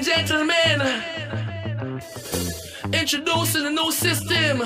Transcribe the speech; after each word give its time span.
and 0.00 0.06
gentlemen, 0.06 0.80
introducing 2.92 3.66
a 3.66 3.70
new 3.70 3.92
system. 3.92 4.62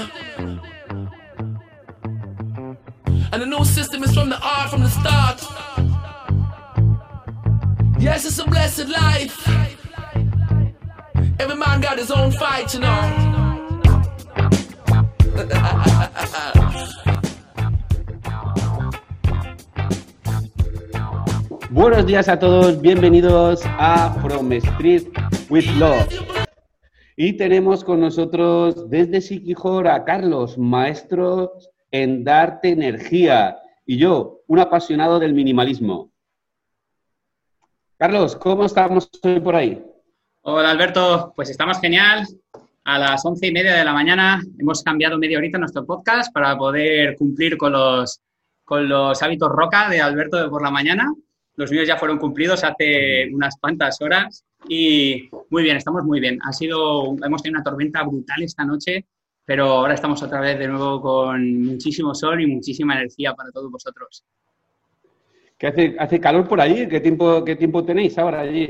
And 3.33 3.43
the 3.43 3.47
new 3.47 3.65
system 3.65 4.05
is 4.05 4.15
from 4.15 4.29
the 4.29 4.39
art 4.41 4.71
from 4.71 4.83
the 4.83 4.91
start. 4.91 5.43
Yes, 7.99 8.25
it's 8.25 8.39
a 8.39 8.45
blessed 8.45 8.89
life. 8.89 9.49
Every 11.41 11.57
man 11.57 11.81
got 11.81 11.99
his 11.99 12.11
own 12.13 12.31
fight, 12.31 12.75
you 12.75 12.81
know. 12.81 13.35
Buenos 21.71 22.07
días 22.07 22.29
a 22.29 22.39
todos, 22.39 22.81
bienvenidos 22.81 23.63
a 23.67 24.17
From 24.23 24.53
Street 24.61 25.24
with 25.51 25.67
Love. 25.79 26.09
Y 27.17 27.35
tenemos 27.35 27.85
con 27.85 28.01
nosotros 28.01 28.89
desde 28.91 29.21
Siquijor 29.21 29.89
a 29.89 30.05
Carlos, 30.05 30.59
maestro 30.59 31.53
en 31.91 32.25
darte 32.25 32.71
energía, 32.71 33.59
y 33.87 33.99
yo, 33.99 34.41
un 34.47 34.59
apasionado 34.59 35.19
del 35.19 35.35
minimalismo. 35.35 36.11
Carlos, 37.97 38.35
¿cómo 38.37 38.65
estamos 38.65 39.09
hoy 39.23 39.41
por 39.41 39.55
ahí? 39.55 39.85
Hola 40.43 40.71
Alberto, 40.71 41.33
pues 41.37 41.51
estamos 41.51 41.81
genial. 41.81 42.27
A 42.85 42.99
las 42.99 43.25
once 43.25 43.47
y 43.47 43.53
media 43.53 43.77
de 43.77 43.85
la 43.85 43.93
mañana 43.93 44.43
hemos 44.59 44.83
cambiado 44.83 45.19
media 45.19 45.39
horita 45.39 45.57
nuestro 45.57 45.87
podcast 45.87 46.33
para 46.35 46.57
poder 46.57 47.17
cumplir 47.17 47.57
con 47.57 47.73
los, 47.73 48.21
con 48.65 48.89
los 48.89 49.23
hábitos 49.23 49.49
roca 49.49 49.89
de 49.89 50.01
Alberto 50.01 50.51
por 50.51 50.63
la 50.63 50.71
mañana. 50.71 51.13
Los 51.57 51.71
míos 51.71 51.87
ya 51.87 51.97
fueron 51.97 52.19
cumplidos 52.19 52.65
hace 52.65 53.31
unas 53.33 53.57
cuantas 53.59 54.01
horas 54.03 54.45
y 54.69 55.29
muy 55.51 55.63
bien, 55.63 55.77
estamos 55.77 56.05
muy 56.05 56.21
bien. 56.21 56.39
Ha 56.43 56.53
sido, 56.53 57.17
hemos 57.25 57.43
tenido 57.43 57.59
una 57.59 57.65
tormenta 57.65 58.03
brutal 58.03 58.43
esta 58.43 58.65
noche, 58.65 59.07
pero 59.45 59.67
ahora 59.67 59.95
estamos 59.95 60.23
otra 60.23 60.41
vez 60.41 60.59
de 60.59 60.69
nuevo 60.69 61.01
con 61.01 61.63
muchísimo 61.63 62.15
sol 62.15 62.41
y 62.41 62.47
muchísima 62.47 62.95
energía 62.95 63.35
para 63.35 63.51
todos 63.51 63.71
vosotros. 63.71 64.25
¿Qué 65.59 65.67
hace, 65.69 65.97
hace 65.99 66.21
calor 66.21 66.49
por 66.49 66.61
allí? 66.61 66.89
¿Qué 66.89 67.01
tiempo, 67.01 67.45
¿Qué 67.45 67.57
tiempo 67.57 67.85
tenéis 67.85 68.19
ahora 68.19 68.41
allí? 68.41 68.69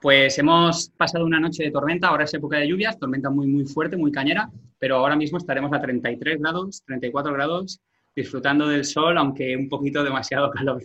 Pues 0.00 0.38
hemos 0.38 0.90
pasado 0.90 1.24
una 1.24 1.40
noche 1.40 1.64
de 1.64 1.70
tormenta, 1.70 2.08
ahora 2.08 2.24
es 2.24 2.34
época 2.34 2.58
de 2.58 2.68
lluvias, 2.68 2.98
tormenta 2.98 3.30
muy, 3.30 3.48
muy 3.48 3.64
fuerte, 3.64 3.96
muy 3.96 4.12
cañera, 4.12 4.48
pero 4.78 4.96
ahora 4.96 5.16
mismo 5.16 5.38
estaremos 5.38 5.72
a 5.72 5.80
33 5.80 6.38
grados, 6.38 6.82
34 6.86 7.32
grados, 7.32 7.80
disfrutando 8.14 8.68
del 8.68 8.84
sol, 8.84 9.18
aunque 9.18 9.56
un 9.56 9.68
poquito 9.68 10.04
demasiado 10.04 10.50
calor. 10.52 10.82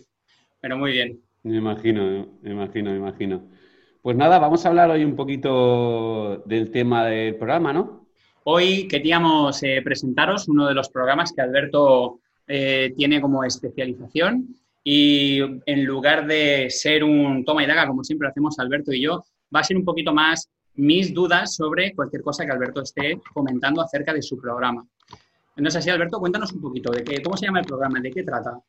Pero 0.60 0.76
muy 0.76 0.92
bien. 0.92 1.20
Me 1.44 1.58
imagino, 1.58 2.26
me 2.42 2.50
imagino, 2.50 2.90
me 2.90 2.96
imagino. 2.96 3.42
Pues 4.04 4.18
nada, 4.18 4.38
vamos 4.38 4.62
a 4.62 4.68
hablar 4.68 4.90
hoy 4.90 5.02
un 5.02 5.16
poquito 5.16 6.42
del 6.44 6.70
tema 6.70 7.06
del 7.06 7.36
programa, 7.36 7.72
¿no? 7.72 8.06
Hoy 8.44 8.86
queríamos 8.86 9.62
eh, 9.62 9.80
presentaros 9.82 10.46
uno 10.46 10.66
de 10.66 10.74
los 10.74 10.90
programas 10.90 11.32
que 11.32 11.40
Alberto 11.40 12.20
eh, 12.46 12.92
tiene 12.98 13.22
como 13.22 13.44
especialización 13.44 14.56
y 14.84 15.40
en 15.64 15.84
lugar 15.86 16.26
de 16.26 16.68
ser 16.68 17.02
un 17.02 17.46
toma 17.46 17.64
y 17.64 17.66
daga, 17.66 17.86
como 17.86 18.04
siempre 18.04 18.28
hacemos 18.28 18.58
Alberto 18.58 18.92
y 18.92 19.00
yo, 19.00 19.24
va 19.56 19.60
a 19.60 19.64
ser 19.64 19.78
un 19.78 19.86
poquito 19.86 20.12
más 20.12 20.50
mis 20.74 21.14
dudas 21.14 21.54
sobre 21.54 21.94
cualquier 21.94 22.20
cosa 22.20 22.44
que 22.44 22.52
Alberto 22.52 22.82
esté 22.82 23.18
comentando 23.32 23.80
acerca 23.80 24.12
de 24.12 24.20
su 24.20 24.36
programa. 24.36 24.86
No 25.56 25.66
es 25.66 25.76
así, 25.76 25.88
Alberto, 25.88 26.20
cuéntanos 26.20 26.52
un 26.52 26.60
poquito 26.60 26.92
de 26.92 27.04
qué, 27.04 27.22
cómo 27.22 27.38
se 27.38 27.46
llama 27.46 27.60
el 27.60 27.66
programa, 27.66 28.00
de 28.00 28.10
qué 28.10 28.22
trata. 28.22 28.60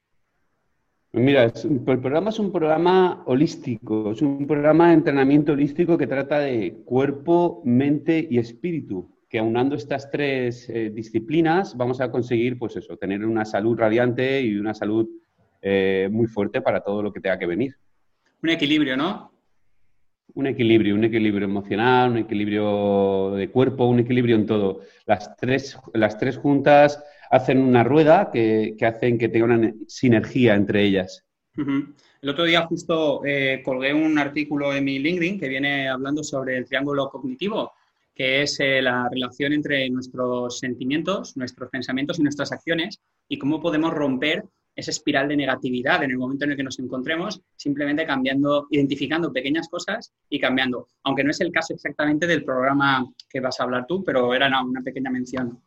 Mira, 1.16 1.46
el 1.46 1.80
programa 2.02 2.30
es 2.30 2.40
un 2.40 2.52
programa 2.52 3.24
holístico, 3.26 4.12
es 4.12 4.22
un 4.22 4.46
programa 4.46 4.90
de 4.90 4.96
entrenamiento 4.96 5.54
holístico 5.54 5.98
que 5.98 6.08
trata 6.08 6.40
de 6.40 6.82
cuerpo, 6.84 7.62
mente 7.64 8.28
y 8.30 8.38
espíritu, 8.38 9.16
que 9.30 9.40
aunando 9.40 9.76
estas 9.76 10.12
tres 10.12 10.70
eh, 10.70 10.92
disciplinas 10.94 11.78
vamos 11.78 12.02
a 12.02 12.12
conseguir, 12.12 12.60
pues 12.60 12.76
eso, 12.76 12.98
tener 12.98 13.26
una 13.26 13.46
salud 13.46 13.78
radiante 13.78 14.42
y 14.42 14.58
una 14.58 14.74
salud 14.74 15.08
eh, 15.62 16.10
muy 16.12 16.28
fuerte 16.28 16.60
para 16.60 16.82
todo 16.82 17.02
lo 17.02 17.14
que 17.14 17.22
tenga 17.22 17.40
que 17.40 17.46
venir. 17.46 17.78
Un 18.44 18.50
equilibrio, 18.50 18.98
¿no? 18.98 19.32
Un 20.34 20.48
equilibrio, 20.48 20.96
un 20.96 21.06
equilibrio 21.06 21.46
emocional, 21.46 22.12
un 22.12 22.18
equilibrio 22.18 23.32
de 23.36 23.50
cuerpo, 23.52 23.86
un 23.86 24.00
equilibrio 24.00 24.36
en 24.36 24.46
todo. 24.46 24.82
Las 25.06 25.34
tres, 25.38 25.80
las 25.94 26.18
tres 26.18 26.36
juntas 26.38 27.02
hacen 27.30 27.60
una 27.60 27.84
rueda 27.84 28.30
que, 28.32 28.76
hacen 28.82 29.18
que 29.18 29.30
tenga 29.30 29.46
una 29.46 29.74
sinergia 29.88 30.56
entre 30.56 30.84
ellas. 30.84 31.24
El 31.56 32.30
otro 32.30 32.44
día 32.44 32.66
justo 32.66 33.22
eh, 33.24 33.62
colgué 33.64 33.94
un 33.94 34.18
artículo 34.18 34.74
en 34.74 34.84
mi 34.84 35.00
LinkedIn 35.00 35.40
que 35.40 35.48
viene 35.48 35.88
hablando 35.88 36.24
sobre 36.24 36.58
el 36.58 36.66
triángulo 36.66 37.10
cognitivo, 37.10 37.72
que 38.14 38.42
es 38.42 38.60
eh, 38.60 38.82
la 38.82 39.08
relación 39.10 39.54
entre 39.54 39.90
nuestros 39.90 40.60
sentimientos, 40.60 41.38
nuestros 41.38 41.70
pensamientos 41.70 42.20
y 42.20 42.24
nuestras 42.24 42.52
acciones 42.52 43.00
y 43.28 43.38
cómo 43.38 43.62
podemos 43.62 43.94
romper 43.94 44.44
esa 44.76 44.92
espiral 44.92 45.28
de 45.28 45.38
negatividad 45.38 46.04
en 46.04 46.12
el 46.12 46.18
momento 46.18 46.46
en 46.46 46.52
el 46.52 46.58
que 46.58 46.64
nos 46.64 46.80
encontremos, 46.80 47.42
simplemente 47.56 48.06
cambiando, 48.06 48.68
identificando 48.70 49.32
pequeñas 49.32 49.70
cosas 49.70 50.14
y 50.30 50.40
cambiando. 50.40 50.88
Aunque 51.04 51.24
no 51.24 51.32
es 51.32 51.40
el 51.40 51.52
caso 51.52 51.74
exactamente 51.74 52.28
del 52.28 52.44
programa 52.44 53.06
que 53.30 53.40
vas 53.40 53.60
a 53.60 53.64
hablar 53.64 53.86
tú, 53.88 54.04
pero 54.04 54.34
era 54.34 54.48
una 54.62 54.82
pequeña 54.82 55.10
mención. 55.10 55.62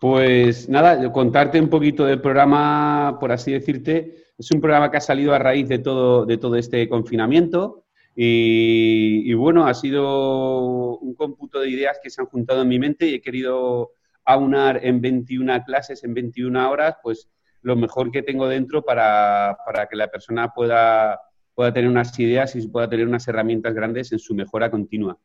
Pues 0.00 0.68
nada, 0.68 1.12
contarte 1.12 1.60
un 1.60 1.68
poquito 1.68 2.04
del 2.04 2.20
programa, 2.20 3.16
por 3.18 3.32
así 3.32 3.52
decirte. 3.52 4.26
Es 4.38 4.50
un 4.52 4.60
programa 4.60 4.90
que 4.90 4.98
ha 4.98 5.00
salido 5.00 5.34
a 5.34 5.38
raíz 5.38 5.68
de 5.68 5.80
todo, 5.80 6.24
de 6.24 6.38
todo 6.38 6.54
este 6.54 6.88
confinamiento 6.88 7.84
y, 8.20 9.32
bueno, 9.34 9.66
ha 9.66 9.74
sido 9.74 10.98
un 10.98 11.14
cómputo 11.14 11.60
de 11.60 11.70
ideas 11.70 12.00
que 12.02 12.10
se 12.10 12.20
han 12.20 12.26
juntado 12.26 12.62
en 12.62 12.68
mi 12.68 12.78
mente 12.78 13.06
y 13.06 13.14
he 13.14 13.20
querido 13.20 13.92
aunar 14.24 14.84
en 14.84 15.00
21 15.00 15.62
clases, 15.64 16.02
en 16.02 16.14
21 16.14 16.68
horas, 16.68 16.96
pues 17.00 17.28
lo 17.62 17.76
mejor 17.76 18.10
que 18.10 18.22
tengo 18.22 18.48
dentro 18.48 18.82
para, 18.82 19.56
que 19.88 19.96
la 19.96 20.08
persona 20.08 20.52
pueda, 20.52 21.20
pueda 21.54 21.72
tener 21.72 21.88
unas 21.88 22.18
ideas 22.18 22.56
y 22.56 22.66
pueda 22.66 22.88
tener 22.88 23.06
unas 23.06 23.28
herramientas 23.28 23.72
grandes 23.72 24.10
en 24.10 24.18
su 24.18 24.34
mejora 24.34 24.68
continua. 24.68 25.16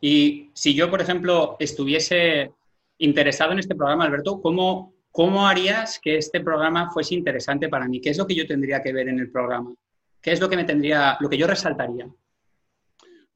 Y 0.00 0.50
si 0.54 0.74
yo, 0.74 0.90
por 0.90 1.00
ejemplo, 1.00 1.56
estuviese 1.58 2.52
interesado 2.98 3.52
en 3.52 3.58
este 3.58 3.74
programa, 3.74 4.04
Alberto, 4.04 4.40
¿cómo, 4.40 4.94
¿cómo 5.10 5.46
harías 5.46 5.98
que 6.02 6.16
este 6.16 6.40
programa 6.40 6.90
fuese 6.90 7.14
interesante 7.14 7.68
para 7.68 7.88
mí? 7.88 8.00
¿Qué 8.00 8.10
es 8.10 8.18
lo 8.18 8.26
que 8.26 8.34
yo 8.34 8.46
tendría 8.46 8.82
que 8.82 8.92
ver 8.92 9.08
en 9.08 9.18
el 9.18 9.30
programa? 9.30 9.74
¿Qué 10.20 10.32
es 10.32 10.40
lo 10.40 10.48
que 10.48 10.56
me 10.56 10.64
tendría, 10.64 11.16
lo 11.20 11.28
que 11.28 11.38
yo 11.38 11.46
resaltaría? 11.46 12.08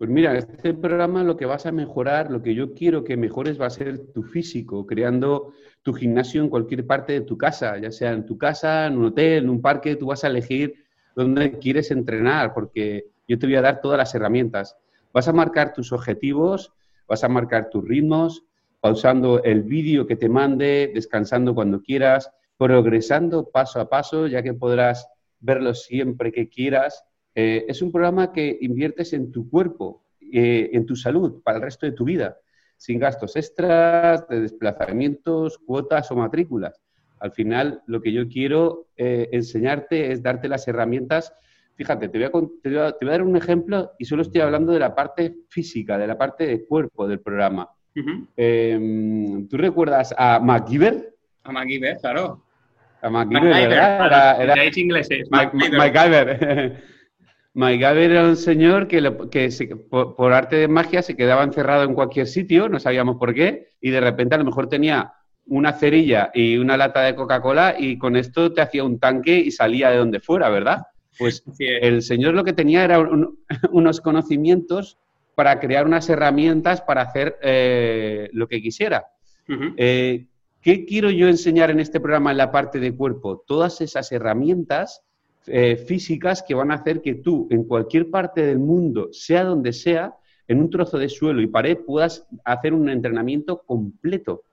Pues 0.01 0.09
mira, 0.09 0.37
este 0.39 0.73
programa 0.73 1.23
lo 1.23 1.37
que 1.37 1.45
vas 1.45 1.67
a 1.67 1.73
mejorar, 1.73 2.31
lo 2.31 2.43
que 2.43 2.55
yo 2.55 2.73
quiero 2.73 3.05
que 3.05 3.19
mejores 3.19 3.61
va 3.61 3.67
a 3.67 3.71
ser 3.71 3.99
tu 4.15 4.23
físico, 4.23 4.87
creando 4.87 5.53
tu 5.83 5.93
gimnasio 5.93 6.43
en 6.43 6.49
cualquier 6.49 6.87
parte 6.87 7.13
de 7.13 7.21
tu 7.21 7.37
casa, 7.37 7.77
ya 7.79 7.91
sea 7.91 8.13
en 8.13 8.25
tu 8.25 8.39
casa, 8.39 8.87
en 8.87 8.97
un 8.97 9.05
hotel, 9.05 9.45
en 9.45 9.51
un 9.51 9.61
parque, 9.61 9.97
tú 9.97 10.07
vas 10.07 10.25
a 10.25 10.29
elegir 10.29 10.75
dónde 11.15 11.59
quieres 11.59 11.91
entrenar, 11.91 12.55
porque 12.55 13.09
yo 13.29 13.39
te 13.39 13.47
voy 13.47 13.57
a 13.57 13.61
dar 13.61 13.83
todas 13.83 13.99
las 13.99 14.15
herramientas. 14.15 14.75
Vas 15.13 15.29
a 15.29 15.33
marcar 15.33 15.73
tus 15.73 15.93
objetivos, 15.93 16.73
vas 17.09 17.25
a 17.25 17.29
marcar 17.29 17.71
tus 17.71 17.87
ritmos, 17.87 18.45
pausando 18.81 19.43
el 19.43 19.63
vídeo 19.63 20.07
que 20.07 20.17
te 20.17 20.29
mande, 20.29 20.91
descansando 20.95 21.55
cuando 21.55 21.83
quieras, 21.83 22.31
progresando 22.57 23.51
paso 23.51 23.81
a 23.81 23.89
paso, 23.89 24.27
ya 24.27 24.43
que 24.43 24.55
podrás 24.55 25.09
verlo 25.41 25.75
siempre 25.75 26.33
que 26.33 26.49
quieras. 26.49 27.05
Eh, 27.35 27.65
es 27.69 27.83
un 27.83 27.93
programa 27.93 28.33
que 28.33 28.59
inviertes 28.61 29.13
en 29.13 29.33
tu 29.33 29.49
cuerpo, 29.49 30.05
eh, 30.21 30.71
en 30.73 30.87
tu 30.87 30.97
salud, 30.97 31.43
para 31.43 31.59
el 31.59 31.65
resto 31.65 31.87
de 31.87 31.93
tu 31.93 32.05
vida, 32.05 32.39
sin 32.77 32.99
gastos 32.99 33.37
extras, 33.37 34.27
de 34.29 34.41
desplazamientos, 34.41 35.59
cuotas 35.59 36.11
o 36.11 36.17
matrículas. 36.17 36.81
Al 37.19 37.33
final, 37.33 37.83
lo 37.87 38.01
que 38.01 38.13
yo 38.13 38.29
quiero 38.29 38.89
eh, 38.97 39.29
enseñarte 39.33 40.13
es 40.13 40.23
darte 40.23 40.49
las 40.49 40.67
herramientas 40.67 41.35
Fíjate, 41.81 42.11
te 42.11 42.29
voy, 42.29 42.77
a, 42.77 42.95
dar 43.01 43.23
un 43.23 43.39
ejemplo 43.39 43.93
y 43.99 44.05
solo 44.05 44.21
estoy 44.21 44.43
hablando 44.43 44.71
de 44.71 44.79
la 44.79 44.95
parte 44.95 45.35
física, 45.49 45.97
de 45.97 46.07
la 46.07 46.19
parte 46.19 46.47
de 46.47 46.67
cuerpo 46.67 47.09
del 47.09 47.21
programa. 47.21 47.71
Em, 48.37 49.49
¿Tú 49.49 49.57
recuerdas 49.57 50.15
a 50.19 50.41
MacGyver? 50.41 51.15
A 51.43 51.53
MacGyver, 51.53 51.97
claro. 51.97 52.45
A 53.01 53.09
MacGyver, 53.09 53.71
¿verdad? 53.71 54.43
Era, 54.43 54.57
ingleses. 54.67 55.27
MacGyver. 55.31 56.83
MacGyver 57.55 58.11
era 58.11 58.25
un 58.25 58.37
señor 58.37 58.87
que, 58.87 59.01
por, 59.89 60.33
arte 60.35 60.57
de 60.57 60.69
magia 60.69 61.01
se 61.01 61.17
quedaba 61.17 61.45
encerrado 61.45 61.85
en 61.85 61.95
cualquier 61.95 62.27
sitio, 62.27 62.69
no 62.69 62.79
sabíamos 62.79 63.17
por 63.17 63.33
qué, 63.33 63.69
y 63.81 63.89
de 63.89 64.03
repente 64.03 64.35
a 64.35 64.39
lo 64.39 64.45
mejor 64.45 64.69
tenía 64.69 65.15
una 65.47 65.73
cerilla 65.73 66.31
y 66.35 66.59
una 66.59 66.77
lata 66.77 67.01
de 67.01 67.15
Coca-Cola 67.15 67.77
y 67.79 67.97
con 67.97 68.17
esto 68.17 68.53
te 68.53 68.61
hacía 68.61 68.85
un 68.85 69.01
tanque 69.01 69.39
y 69.39 69.51
salía 69.51 69.89
de 69.89 69.97
donde 69.97 70.21
fuera, 70.21 70.51
¿verdad? 70.51 70.83
Pues 71.19 71.43
el 71.59 72.03
señor 72.03 72.35
lo 72.35 72.45
que 72.45 72.53
tenía 72.53 72.85
era 72.85 72.99
unos 73.71 74.01
conocimientos 74.01 74.99
para 75.35 75.59
crear 75.59 75.87
unas 75.87 76.09
herramientas 76.09 76.83
para 76.83 77.03
hacer 77.03 77.39
eh, 77.43 78.29
lo 78.33 78.49
que 78.49 78.61
quisiera. 78.61 79.07
Eh, 79.77 80.27
¿Qué 80.61 80.85
quiero 80.85 81.11
yo 81.11 81.29
enseñar 81.29 81.71
en 81.71 81.81
este 81.81 81.99
programa 81.99 82.31
en 82.31 82.37
la 82.37 82.53
parte 82.53 82.79
de 82.79 82.95
cuerpo? 82.95 83.43
Todas 83.47 83.81
esas 83.81 84.13
herramientas 84.13 85.03
eh, 85.47 85.77
físicas 85.77 86.45
que 86.47 86.55
van 86.55 86.71
a 86.71 86.75
hacer 86.75 87.01
que 87.01 87.15
tú, 87.15 87.49
en 87.51 87.65
cualquier 87.65 88.11
parte 88.11 88.43
del 88.43 88.59
mundo, 88.59 89.09
sea 89.13 89.45
donde 89.45 89.73
sea, 89.73 90.15
en 90.47 90.61
un 90.61 90.69
trozo 90.69 90.99
de 90.99 91.09
suelo 91.09 91.41
y 91.41 91.47
pared, 91.47 91.79
puedas 91.79 92.27
hacer 92.45 92.75
un 92.75 92.91
entrenamiento 92.91 93.63
completo. 93.63 94.45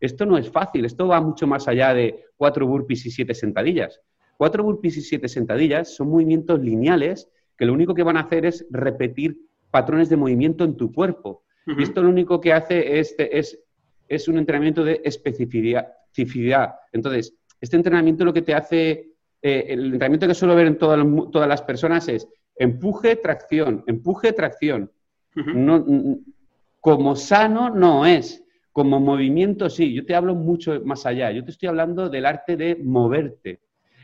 Esto 0.00 0.26
no 0.26 0.38
es 0.38 0.48
fácil, 0.48 0.84
esto 0.84 1.08
va 1.08 1.20
mucho 1.20 1.46
más 1.46 1.66
allá 1.66 1.92
de 1.92 2.24
cuatro 2.36 2.66
burpees 2.66 3.06
y 3.06 3.10
siete 3.10 3.34
sentadillas. 3.34 4.00
Cuatro 4.36 4.62
burpees 4.62 4.96
y 4.98 5.02
siete 5.02 5.28
sentadillas 5.28 5.94
son 5.94 6.10
movimientos 6.10 6.60
lineales 6.60 7.30
que 7.56 7.64
lo 7.64 7.72
único 7.72 7.94
que 7.94 8.02
van 8.02 8.16
a 8.16 8.20
hacer 8.20 8.44
es 8.44 8.66
repetir 8.70 9.38
patrones 9.70 10.08
de 10.08 10.16
movimiento 10.16 10.64
en 10.64 10.76
tu 10.76 10.92
cuerpo. 10.92 11.42
Y 11.66 11.82
esto 11.82 12.00
lo 12.00 12.10
único 12.10 12.40
que 12.40 12.52
hace 12.52 13.00
es, 13.00 13.14
es, 13.18 13.58
es 14.08 14.28
un 14.28 14.38
entrenamiento 14.38 14.84
de 14.84 15.00
especificidad. 15.04 16.74
Entonces, 16.92 17.34
este 17.60 17.76
entrenamiento 17.76 18.24
lo 18.24 18.32
que 18.32 18.42
te 18.42 18.54
hace, 18.54 19.14
eh, 19.42 19.64
el 19.68 19.86
entrenamiento 19.86 20.28
que 20.28 20.34
suelo 20.34 20.54
ver 20.54 20.68
en 20.68 20.78
todas, 20.78 21.04
todas 21.32 21.48
las 21.48 21.62
personas 21.62 22.06
es 22.08 22.28
empuje, 22.54 23.16
tracción, 23.16 23.82
empuje, 23.86 24.32
tracción. 24.32 24.90
como 26.80 27.16
sano 27.16 27.68
no 27.70 28.06
es, 28.06 28.44
como 28.72 29.00
movimiento 29.00 29.68
sí. 29.68 29.92
Yo 29.92 30.06
te 30.06 30.14
hablo 30.14 30.34
mucho 30.34 30.80
más 30.84 31.04
allá. 31.04 31.32
Yo 31.32 31.44
te 31.44 31.50
estoy 31.50 31.68
hablando 31.68 32.08
del 32.08 32.26
arte 32.26 32.56
de 32.56 32.76
moverte. 32.76 33.60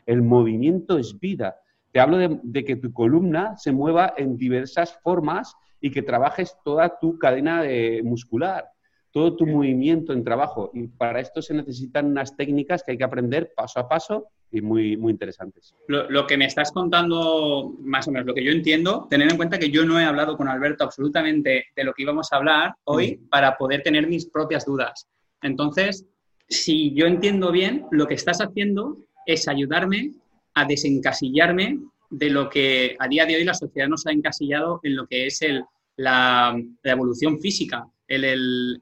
El 0.07 0.23
movimiento 0.23 0.99
es 0.99 1.19
vida. 1.19 1.57
Te 1.93 2.01
hablo 2.01 2.17
de, 2.19 2.65
que 2.65 2.77
tu 2.77 2.93
columna 2.93 3.57
se 3.57 3.73
mueva 3.73 4.15
en 4.17 4.37
diversas 4.37 4.99
formas 5.03 5.55
y 5.81 5.91
que 5.91 6.03
trabajes 6.03 6.57
toda 6.65 6.99
tu 6.99 7.19
cadena 7.19 7.63
muscular, 8.03 8.67
todo 9.11 9.37
tu 9.37 9.47
movimiento 9.47 10.13
en 10.13 10.25
trabajo. 10.25 10.71
Y 10.73 10.87
para 10.87 11.21
esto 11.21 11.43
se 11.43 11.55
necesitan 11.55 12.07
unas 12.07 12.35
técnicas 12.35 12.83
que 12.83 12.93
hay 12.93 12.99
que 12.99 13.05
aprender 13.05 13.53
paso 13.55 13.79
a 13.79 13.89
paso 13.89 14.29
y 14.53 14.61
muy, 14.61 14.97
muy 14.97 15.13
interesantes. 15.13 15.75
Lo, 15.89 16.27
que 16.27 16.37
me 16.37 16.45
estás 16.45 16.73
contando, 16.73 17.75
más 17.81 18.07
o 18.07 18.11
menos, 18.11 18.27
lo 18.27 18.35
que 18.35 18.45
yo 18.45 18.53
entiendo, 18.53 19.07
tener 19.09 19.31
en 19.31 19.37
cuenta 19.37 19.59
que 19.59 19.71
yo 19.71 19.85
no 19.85 19.99
he 19.99 20.05
hablado 20.05 20.37
con 20.37 20.49
Alberto 20.49 20.85
absolutamente 20.85 21.67
de 21.75 21.85
lo 21.85 21.93
que 21.95 22.03
íbamos 22.03 22.33
a 22.33 22.37
hablar 22.37 22.75
hoy 22.85 23.17
mm. 23.17 23.29
para 23.29 23.57
poder 23.57 23.83
tener 23.83 24.07
mis 24.07 24.27
propias 24.27 24.67
dudas. 24.67 25.09
Entonces, 25.43 26.07
si 26.49 26.95
yo 26.95 27.07
entiendo 27.07 27.51
bien, 27.51 27.87
lo 27.91 28.07
que 28.07 28.15
estás 28.15 28.41
haciendo 28.41 28.99
es 29.27 29.49
ayudarme 29.49 30.13
a 30.55 30.65
desencasillarme 30.65 31.79
de 32.11 32.31
lo 32.31 32.49
que 32.49 32.97
a 32.99 33.09
día 33.09 33.25
de 33.25 33.37
hoy 33.37 33.45
la 33.45 33.55
sociedad 33.55 33.89
nos 33.89 34.07
ha 34.07 34.13
encasillado 34.13 34.81
en 34.83 34.97
lo 34.97 35.07
que 35.07 35.27
es 35.27 35.41
el, 35.43 35.65
la, 35.97 36.55
evolución 36.83 37.41
física, 37.41 37.87
el, 38.07 38.79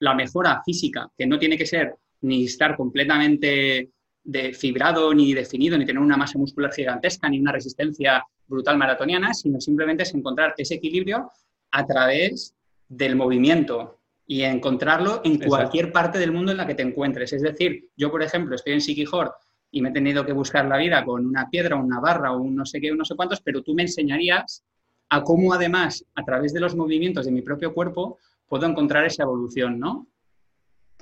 la 0.00 0.14
mejora 0.14 0.62
física, 0.64 1.10
que 1.16 1.26
no 1.26 1.38
tiene 1.38 1.56
que 1.56 1.66
ser 1.66 1.94
ni 2.22 2.44
estar 2.44 2.76
completamente 2.76 3.90
de 4.22 4.52
fibrado, 4.52 5.14
ni 5.14 5.32
definido, 5.32 5.78
ni 5.78 5.86
tener 5.86 6.02
una 6.02 6.16
masa 6.16 6.38
muscular 6.38 6.72
gigantesca, 6.72 7.28
ni 7.28 7.40
una 7.40 7.52
resistencia 7.52 8.22
brutal 8.46 8.76
maratoniana, 8.76 9.32
sino 9.32 9.60
simplemente 9.60 10.02
es 10.02 10.14
encontrar 10.14 10.54
ese 10.58 10.74
equilibrio 10.74 11.30
a 11.70 11.86
través 11.86 12.54
del 12.88 13.16
movimiento 13.16 13.99
y 14.30 14.44
encontrarlo 14.44 15.22
en 15.24 15.40
cualquier 15.40 15.90
parte 15.90 16.16
del 16.16 16.30
mundo 16.30 16.52
en 16.52 16.58
la 16.58 16.64
que 16.64 16.76
te 16.76 16.84
encuentres. 16.84 17.32
Es 17.32 17.42
decir, 17.42 17.88
yo, 17.96 18.12
por 18.12 18.22
ejemplo, 18.22 18.54
estoy 18.54 18.74
en 18.74 18.80
Sikihor 18.80 19.34
y 19.72 19.82
me 19.82 19.88
he 19.88 19.92
tenido 19.92 20.24
que 20.24 20.32
buscar 20.32 20.66
la 20.66 20.76
vida 20.76 21.04
con 21.04 21.26
una 21.26 21.50
piedra, 21.50 21.74
una 21.74 21.98
barra 21.98 22.30
o 22.30 22.40
un 22.40 22.54
no 22.54 22.64
sé 22.64 22.80
qué, 22.80 22.92
no 22.92 23.04
sé 23.04 23.16
cuántos, 23.16 23.40
pero 23.40 23.60
tú 23.60 23.74
me 23.74 23.82
enseñarías 23.82 24.64
a 25.08 25.24
cómo 25.24 25.52
además, 25.52 26.04
a 26.14 26.22
través 26.22 26.52
de 26.52 26.60
los 26.60 26.76
movimientos 26.76 27.26
de 27.26 27.32
mi 27.32 27.42
propio 27.42 27.74
cuerpo, 27.74 28.18
puedo 28.46 28.66
encontrar 28.66 29.04
esa 29.04 29.24
evolución, 29.24 29.80
¿no? 29.80 30.06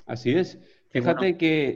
Así 0.07 0.31
es. 0.31 0.57
Fíjate 0.89 1.37
que 1.37 1.75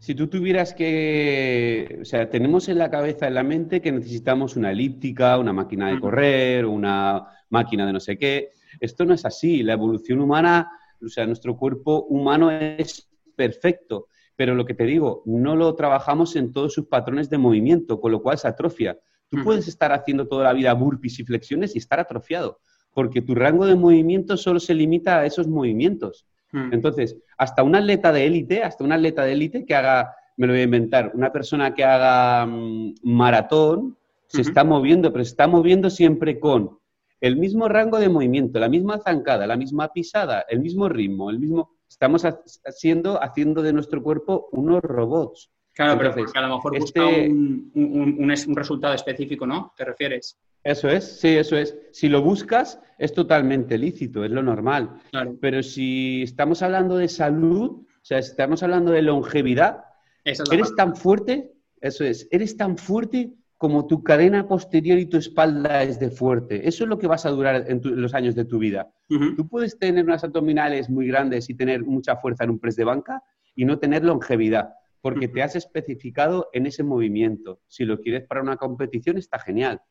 si 0.00 0.16
tú 0.16 0.26
tuvieras 0.26 0.74
que, 0.74 2.00
o 2.02 2.04
sea, 2.04 2.28
tenemos 2.28 2.68
en 2.68 2.78
la 2.78 2.90
cabeza, 2.90 3.28
en 3.28 3.34
la 3.34 3.44
mente 3.44 3.80
que 3.80 3.92
necesitamos 3.92 4.56
una 4.56 4.72
elíptica, 4.72 5.38
una 5.38 5.52
máquina 5.52 5.88
de 5.88 6.00
correr, 6.00 6.66
una 6.66 7.28
máquina 7.48 7.86
de 7.86 7.92
no 7.92 8.00
sé 8.00 8.18
qué. 8.18 8.50
Esto 8.80 9.04
no 9.04 9.14
es 9.14 9.24
así. 9.24 9.62
La 9.62 9.74
evolución 9.74 10.20
humana, 10.20 10.68
o 11.02 11.08
sea, 11.08 11.26
nuestro 11.26 11.56
cuerpo 11.56 12.04
humano 12.04 12.50
es 12.50 13.08
perfecto 13.36 14.06
pero 14.40 14.54
lo 14.54 14.64
que 14.64 14.72
te 14.72 14.84
digo, 14.84 15.22
no 15.26 15.54
lo 15.54 15.74
trabajamos 15.74 16.34
en 16.34 16.50
todos 16.54 16.72
sus 16.72 16.86
patrones 16.86 17.28
de 17.28 17.36
movimiento, 17.36 18.00
con 18.00 18.10
lo 18.10 18.22
cual 18.22 18.38
se 18.38 18.48
atrofia. 18.48 18.98
Tú 19.28 19.44
puedes 19.44 19.68
estar 19.68 19.92
haciendo 19.92 20.28
toda 20.28 20.44
la 20.44 20.54
vida 20.54 20.72
burpees 20.72 21.20
y 21.20 21.24
flexiones 21.24 21.74
y 21.74 21.78
estar 21.78 22.00
atrofiado, 22.00 22.58
porque 22.94 23.20
tu 23.20 23.34
rango 23.34 23.66
de 23.66 23.74
movimiento 23.74 24.38
solo 24.38 24.58
se 24.58 24.72
limita 24.72 25.18
a 25.18 25.26
esos 25.26 25.46
movimientos. 25.46 26.24
Entonces, 26.54 27.18
hasta 27.36 27.62
un 27.62 27.76
atleta 27.76 28.12
de 28.12 28.24
élite, 28.24 28.62
hasta 28.62 28.82
un 28.82 28.92
atleta 28.92 29.24
de 29.24 29.32
élite 29.32 29.66
que 29.66 29.74
haga, 29.74 30.14
me 30.38 30.46
lo 30.46 30.54
voy 30.54 30.60
a 30.60 30.64
inventar, 30.64 31.12
una 31.12 31.30
persona 31.30 31.74
que 31.74 31.84
haga 31.84 32.46
mm, 32.46 32.94
maratón, 33.02 33.98
se 34.26 34.40
está 34.40 34.64
moviendo, 34.64 35.12
pero 35.12 35.22
se 35.22 35.32
está 35.32 35.48
moviendo 35.48 35.90
siempre 35.90 36.40
con 36.40 36.78
el 37.20 37.36
mismo 37.36 37.68
rango 37.68 37.98
de 37.98 38.08
movimiento, 38.08 38.58
la 38.58 38.68
misma 38.68 38.98
zancada, 38.98 39.46
la 39.46 39.56
misma 39.56 39.92
pisada, 39.92 40.44
el 40.48 40.60
mismo 40.60 40.88
ritmo, 40.88 41.30
el 41.30 41.38
mismo 41.38 41.76
estamos 41.88 42.24
haciendo, 42.64 43.22
haciendo 43.22 43.62
de 43.62 43.72
nuestro 43.72 44.02
cuerpo 44.02 44.48
unos 44.52 44.80
robots. 44.82 45.50
Claro, 45.74 45.98
pero 45.98 46.26
a 46.34 46.40
lo 46.40 46.56
mejor 46.56 46.78
busca 46.78 47.08
este 47.08 47.28
un, 47.28 47.70
un, 47.74 48.56
resultado 48.56 48.92
específico, 48.94 49.46
¿no? 49.46 49.72
¿Te 49.76 49.84
refieres? 49.84 50.36
Eso 50.62 50.88
es, 50.88 51.20
sí, 51.20 51.28
eso 51.28 51.56
es. 51.56 51.76
Si 51.92 52.08
lo 52.08 52.22
buscas, 52.22 52.80
es 52.98 53.14
totalmente 53.14 53.78
lícito, 53.78 54.24
es 54.24 54.30
lo 54.30 54.42
normal. 54.42 55.00
Pero 55.40 55.62
si 55.62 56.22
estamos 56.22 56.62
hablando 56.62 56.96
de 56.96 57.08
salud, 57.08 57.82
o 57.82 58.04
sea, 58.04 58.20
si 58.20 58.30
estamos 58.30 58.62
hablando 58.62 58.92
de 58.92 59.02
longevidad, 59.02 59.84
eres 60.24 60.74
tan 60.76 60.96
fuerte, 60.96 61.52
eso 61.80 62.04
es, 62.04 62.28
eres 62.30 62.56
tan 62.56 62.76
fuerte 62.76 63.32
como 63.60 63.86
tu 63.86 64.02
cadena 64.02 64.48
posterior 64.48 64.98
y 64.98 65.04
tu 65.04 65.18
espalda 65.18 65.82
es 65.82 66.00
de 66.00 66.10
fuerte. 66.10 66.66
Eso 66.66 66.84
es 66.84 66.88
lo 66.88 66.98
que 66.98 67.06
vas 67.06 67.26
a 67.26 67.30
durar 67.30 67.66
en, 67.68 67.82
los 67.84 68.14
años 68.14 68.34
de 68.34 68.46
tu 68.46 68.58
vida. 68.58 68.90
Tú 69.06 69.46
puedes 69.48 69.78
tener 69.78 70.02
unas 70.02 70.24
abdominales 70.24 70.88
muy 70.88 71.06
grandes 71.08 71.50
y 71.50 71.54
tener 71.54 71.84
mucha 71.84 72.16
fuerza 72.16 72.44
en 72.44 72.50
un 72.52 72.58
press 72.58 72.76
de 72.76 72.84
banca 72.84 73.22
y 73.54 73.66
no 73.66 73.78
tener 73.78 74.02
longevidad, 74.02 74.70
porque 75.02 75.28
te 75.28 75.42
has 75.42 75.56
especificado 75.56 76.48
en 76.54 76.64
ese 76.64 76.82
movimiento. 76.82 77.60
Si 77.66 77.84
lo 77.84 78.00
quieres 78.00 78.26
para 78.26 78.40
una 78.40 78.56
competición, 78.56 79.18
está 79.18 79.38
genial. 79.38 79.82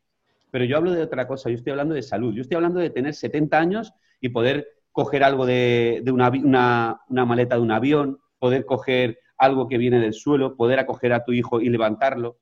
Pero 0.50 0.64
yo 0.64 0.76
hablo 0.76 0.90
de 0.90 1.02
otra 1.02 1.28
cosa, 1.28 1.48
yo 1.48 1.54
estoy 1.54 1.70
hablando 1.70 1.94
de 1.94 2.02
salud. 2.02 2.34
Yo 2.34 2.42
estoy 2.42 2.56
hablando 2.56 2.80
de 2.80 2.90
tener 2.90 3.14
70 3.14 3.56
años 3.56 3.92
y 4.20 4.30
poder 4.30 4.66
coger 4.90 5.22
algo 5.22 5.46
de, 5.46 6.02
una, 6.12 6.98
una 7.08 7.24
maleta 7.24 7.54
de 7.54 7.60
un 7.60 7.70
avión, 7.70 8.18
poder 8.40 8.66
coger 8.66 9.20
algo 9.38 9.68
que 9.68 9.78
viene 9.78 10.00
del 10.00 10.12
suelo, 10.12 10.56
poder 10.56 10.80
acoger 10.80 11.12
a 11.12 11.22
tu 11.22 11.30
hijo 11.30 11.60
y 11.60 11.68
levantarlo 11.68 12.40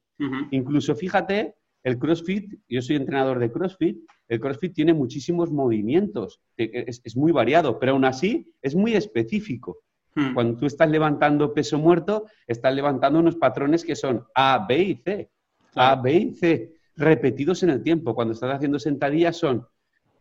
Incluso 0.51 0.95
fíjate, 0.95 1.55
el 1.85 1.99
CrossFit, 1.99 2.61
yo 2.69 2.83
soy 2.83 2.97
entrenador 2.97 3.39
de 3.39 3.53
CrossFit, 3.53 3.99
el 4.29 4.41
CrossFit 4.41 4.75
tiene 4.75 4.93
muchísimos 4.93 5.51
movimientos, 5.51 6.41
es, 6.57 7.17
muy 7.17 7.33
variado, 7.33 7.79
pero 7.79 7.93
aún 7.93 8.05
así 8.05 8.53
es 8.61 8.75
muy 8.75 8.95
específico. 8.95 9.79
Hmm. 10.15 10.35
Cuando 10.35 10.59
tú 10.59 10.67
estás 10.67 10.91
levantando 10.91 11.55
peso 11.55 11.79
muerto, 11.79 12.27
estás 12.47 12.75
levantando 12.75 13.21
unos 13.21 13.37
patrones 13.37 13.85
que 13.85 13.97
son 13.97 14.27
A, 14.35 14.67
B 14.69 14.79
y 14.79 14.95
C. 14.97 15.31
A, 15.75 15.95
B 15.95 16.13
y 16.13 16.35
C, 16.35 16.75
repetidos 16.97 17.63
en 17.63 17.71
el 17.71 17.83
tiempo. 17.83 18.15
Cuando 18.15 18.35
estás 18.35 18.55
haciendo 18.55 18.79
sentadillas 18.79 19.37
son 19.37 19.67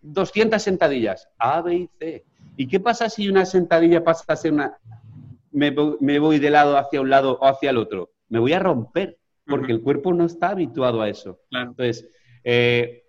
200 0.04 0.62
sentadillas, 0.62 1.27
A, 1.39 1.62
B 1.62 1.75
y 1.75 1.89
C. 2.00 2.25
¿Y 2.56 2.68
qué 2.68 2.80
pasa 2.80 3.10
si 3.10 3.27
una 3.27 3.46
sentadilla 3.46 4.04
pasa 4.04 4.24
a 4.27 4.36
ser 4.36 4.54
una... 4.54 4.77
Me, 5.51 5.74
me 6.00 6.20
voy 6.20 6.39
de 6.39 6.51
lado 6.51 6.77
hacia 6.77 7.01
un 7.01 7.10
lado 7.10 7.39
o 7.39 7.48
hacia 7.48 7.72
el 7.72 7.77
otro? 7.77 8.12
Me 8.30 8.39
voy 8.39 8.54
a 8.54 8.60
romper 8.60 9.18
porque 9.48 9.72
el 9.72 9.82
cuerpo 9.82 10.13
no 10.13 10.25
está 10.25 10.50
habituado 10.50 11.01
a 11.01 11.10
eso. 11.10 11.39
Entonces, 11.51 12.08
eh, 12.44 13.04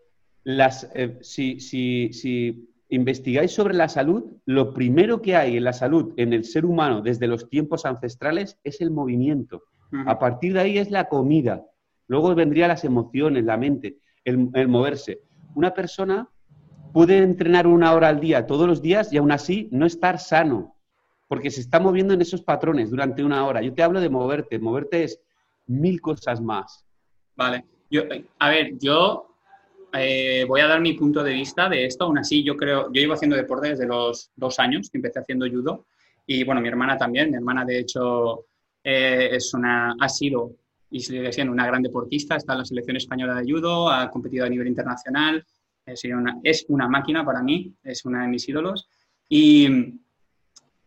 las, 0.45 0.91
eh, 0.95 1.19
si, 1.21 1.61
si, 1.61 2.69
investigáis 2.91 3.53
sobre 3.53 3.75
la 3.75 3.89
salud, 3.89 4.25
lo 4.47 4.73
primero 4.73 5.21
que 5.21 5.37
hay 5.37 5.59
en 5.59 5.65
la 5.65 5.73
salud, 5.73 6.15
en 6.17 6.33
el 6.33 6.45
ser 6.45 6.65
humano, 6.65 7.03
desde 7.03 7.27
los 7.27 7.49
tiempos 7.51 7.85
ancestrales, 7.85 8.59
es 8.65 8.81
el 8.81 8.91
movimiento. 8.91 9.63
A 10.07 10.19
partir 10.19 10.53
de 10.53 10.61
ahí 10.61 10.79
es 10.79 10.91
la 10.91 11.09
comida. 11.09 11.65
Luego 12.09 12.35
vendrían 12.35 12.69
las 12.69 12.85
emociones, 12.85 13.45
la 13.45 13.57
mente, 13.57 13.99
el, 14.25 14.51
el 14.55 14.69
moverse. 14.69 15.21
Una 15.55 15.73
persona 15.73 16.29
puede 16.93 17.19
entrenar 17.19 17.67
una 17.67 17.93
hora 17.93 18.09
al 18.09 18.21
día 18.21 18.47
todos 18.47 18.67
los 18.67 18.83
días 18.83 19.13
y 19.13 19.19
aún 19.19 19.33
así 19.33 19.69
no 19.71 19.87
estar 19.87 20.19
sano, 20.19 20.77
porque 21.27 21.51
se 21.51 21.61
está 21.61 21.81
moviendo 21.81 22.15
en 22.15 22.21
esos 22.21 22.43
patrones 22.43 22.91
durante 22.91 23.23
una 23.25 23.47
hora. 23.47 23.63
Yo 23.63 23.75
te 23.75 23.83
hablo 23.83 24.01
de 24.01 24.09
moverte. 24.09 24.59
Moverte 24.59 25.05
es 25.05 25.21
mil 25.69 26.01
cosas 26.01 26.41
más. 26.41 26.85
Vale. 27.37 27.65
Yo, 27.91 28.03
a 28.39 28.49
ver, 28.51 28.77
yo 28.79 29.29
eh, 29.93 30.45
voy 30.47 30.61
a 30.61 30.67
dar 30.67 30.81
mi 30.81 30.93
punto 30.93 31.23
de 31.23 31.33
vista 31.33 31.69
de 31.69 31.87
esto. 31.87 32.05
Aún 32.05 32.19
así, 32.19 32.43
yo 32.43 32.57
creo, 32.57 32.87
yo 32.93 33.01
llevo 33.01 33.15
haciendo 33.15 33.37
deporte 33.37 33.69
desde 33.69 33.87
los 33.87 34.31
dos 34.37 34.59
años, 34.59 34.91
que 34.91 34.99
empecé 34.99 35.21
haciendo 35.21 35.47
judo. 35.49 35.87
Y 36.27 36.45
bueno, 36.45 36.61
mi 36.61 36.69
hermana 36.69 36.99
también. 36.99 37.31
Mi 37.31 37.37
hermana, 37.37 37.65
de 37.65 37.79
hecho, 37.79 38.47
eh, 38.83 39.31
es 39.33 39.55
una, 39.55 39.95
ha 39.99 40.09
sido 40.09 40.57
y 40.91 41.01
sigue 41.01 41.33
siendo 41.33 41.53
una 41.53 41.67
gran 41.67 41.83
deportista. 41.83 42.37
Está 42.37 42.53
en 42.55 42.59
la 42.61 42.65
selección 42.65 42.97
española 42.97 43.35
de 43.35 43.51
judo, 43.51 43.89
ha 43.89 44.11
competido 44.11 44.45
a 44.45 44.49
nivel 44.49 44.69
internacional. 44.69 45.45
Es 45.87 46.05
una, 46.05 46.39
es 46.43 46.67
una 46.69 46.87
máquina 46.87 47.25
para 47.25 47.43
mí, 47.43 47.75
es 47.83 48.05
una 48.05 48.23
de 48.23 48.29
mis 48.29 48.49
ídolos. 48.49 48.89
Y, 49.29 49.69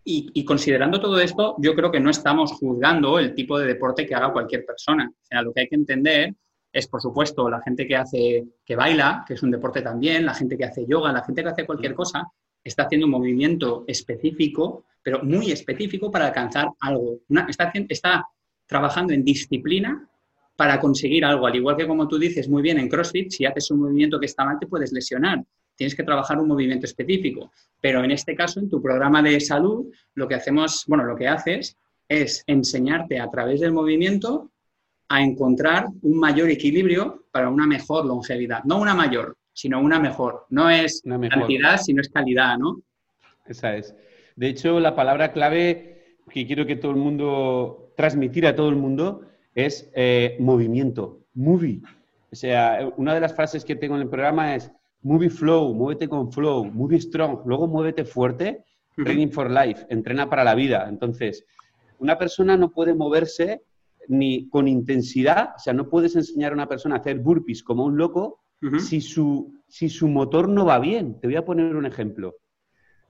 y, 0.03 0.45
considerando 0.45 0.99
todo 0.99 1.19
esto, 1.19 1.55
yo 1.59 1.75
creo 1.75 1.91
que 1.91 1.99
no 1.99 2.09
estamos 2.09 2.53
juzgando 2.53 3.19
el 3.19 3.35
tipo 3.35 3.59
de 3.59 3.67
deporte 3.67 4.05
que 4.05 4.15
haga 4.15 4.33
cualquier 4.33 4.65
persona. 4.65 5.09
O 5.11 5.25
sea, 5.25 5.41
lo 5.41 5.53
que 5.53 5.61
hay 5.61 5.67
que 5.67 5.75
entender 5.75 6.35
es, 6.71 6.87
por 6.87 7.01
supuesto, 7.01 7.49
la 7.49 7.61
gente 7.61 7.87
que 7.87 7.95
hace, 7.95 8.45
que 8.65 8.75
baila, 8.75 9.23
que 9.27 9.35
es 9.35 9.43
un 9.43 9.51
deporte 9.51 9.81
también, 9.81 10.25
la 10.25 10.33
gente 10.33 10.57
que 10.57 10.65
hace 10.65 10.85
yoga, 10.87 11.11
la 11.11 11.23
gente 11.23 11.43
que 11.43 11.49
hace 11.49 11.65
cualquier 11.65 11.93
cosa, 11.93 12.23
está 12.63 12.83
haciendo 12.83 13.05
un 13.05 13.11
movimiento 13.11 13.83
específico, 13.87 14.85
pero 15.03 15.23
muy 15.23 15.51
específico 15.51 16.09
para 16.09 16.27
alcanzar 16.27 16.69
algo. 16.79 17.19
está, 17.47 17.71
está 17.89 18.27
trabajando 18.65 19.13
en 19.13 19.23
disciplina 19.23 20.07
para 20.55 20.79
conseguir 20.79 21.25
algo. 21.25 21.47
Al 21.47 21.55
igual 21.55 21.75
que 21.75 21.87
como 21.87 22.07
tú 22.07 22.17
dices 22.17 22.47
muy 22.49 22.61
bien 22.61 22.79
en 22.79 22.89
CrossFit, 22.89 23.31
si 23.31 23.45
haces 23.45 23.69
un 23.71 23.81
movimiento 23.81 24.19
que 24.19 24.27
está 24.27 24.45
mal, 24.45 24.57
te 24.59 24.67
puedes 24.67 24.91
lesionar. 24.91 25.43
Tienes 25.81 25.95
que 25.95 26.03
trabajar 26.03 26.37
un 26.37 26.47
movimiento 26.47 26.85
específico. 26.85 27.51
Pero 27.81 28.03
en 28.03 28.11
este 28.11 28.35
caso, 28.35 28.59
en 28.59 28.69
tu 28.69 28.79
programa 28.79 29.23
de 29.23 29.39
salud, 29.39 29.91
lo 30.13 30.27
que 30.27 30.35
hacemos, 30.35 30.83
bueno, 30.85 31.05
lo 31.05 31.15
que 31.15 31.27
haces 31.27 31.75
es 32.07 32.43
enseñarte 32.45 33.19
a 33.19 33.27
través 33.31 33.61
del 33.61 33.71
movimiento 33.71 34.51
a 35.09 35.23
encontrar 35.23 35.87
un 36.03 36.19
mayor 36.19 36.51
equilibrio 36.51 37.25
para 37.31 37.49
una 37.49 37.65
mejor 37.65 38.05
longevidad. 38.05 38.63
No 38.63 38.79
una 38.79 38.93
mayor, 38.93 39.35
sino 39.53 39.81
una 39.81 39.99
mejor. 39.99 40.45
No 40.51 40.69
es 40.69 41.01
cantidad, 41.01 41.77
sino 41.77 42.01
es 42.01 42.09
calidad, 42.09 42.59
¿no? 42.59 42.83
Esa 43.47 43.75
es. 43.75 43.95
De 44.35 44.49
hecho, 44.49 44.79
la 44.79 44.95
palabra 44.95 45.31
clave 45.31 46.19
que 46.29 46.45
quiero 46.45 46.67
que 46.67 46.75
todo 46.75 46.91
el 46.91 46.97
mundo 46.97 47.91
transmitir 47.97 48.45
a 48.45 48.55
todo 48.55 48.69
el 48.69 48.75
mundo 48.75 49.23
es 49.55 49.89
eh, 49.95 50.37
movimiento, 50.39 51.21
movie. 51.33 51.81
O 52.31 52.35
sea, 52.35 52.87
una 52.97 53.15
de 53.15 53.19
las 53.19 53.35
frases 53.35 53.65
que 53.65 53.75
tengo 53.75 53.95
en 53.95 54.03
el 54.03 54.09
programa 54.09 54.53
es 54.53 54.71
movie 55.03 55.29
flow, 55.29 55.73
muévete 55.73 56.07
con 56.07 56.31
flow, 56.31 56.65
movie 56.65 57.01
strong, 57.01 57.41
luego 57.45 57.67
muévete 57.67 58.05
fuerte, 58.05 58.65
training 58.95 59.29
for 59.29 59.49
life, 59.49 59.85
entrena 59.89 60.29
para 60.29 60.43
la 60.43 60.55
vida. 60.55 60.87
Entonces, 60.87 61.45
una 61.99 62.17
persona 62.17 62.57
no 62.57 62.71
puede 62.71 62.93
moverse 62.93 63.63
ni 64.07 64.49
con 64.49 64.67
intensidad, 64.67 65.53
o 65.55 65.59
sea, 65.59 65.73
no 65.73 65.89
puedes 65.89 66.15
enseñar 66.15 66.51
a 66.51 66.55
una 66.55 66.67
persona 66.67 66.95
a 66.95 66.99
hacer 66.99 67.19
burpees 67.19 67.63
como 67.63 67.85
un 67.85 67.97
loco 67.97 68.39
si, 68.79 69.01
su, 69.01 69.55
si 69.67 69.89
su 69.89 70.07
motor 70.07 70.47
no 70.47 70.65
va 70.65 70.77
bien. 70.79 71.19
Te 71.19 71.27
voy 71.27 71.35
a 71.35 71.45
poner 71.45 71.75
un 71.75 71.85
ejemplo. 71.85 72.35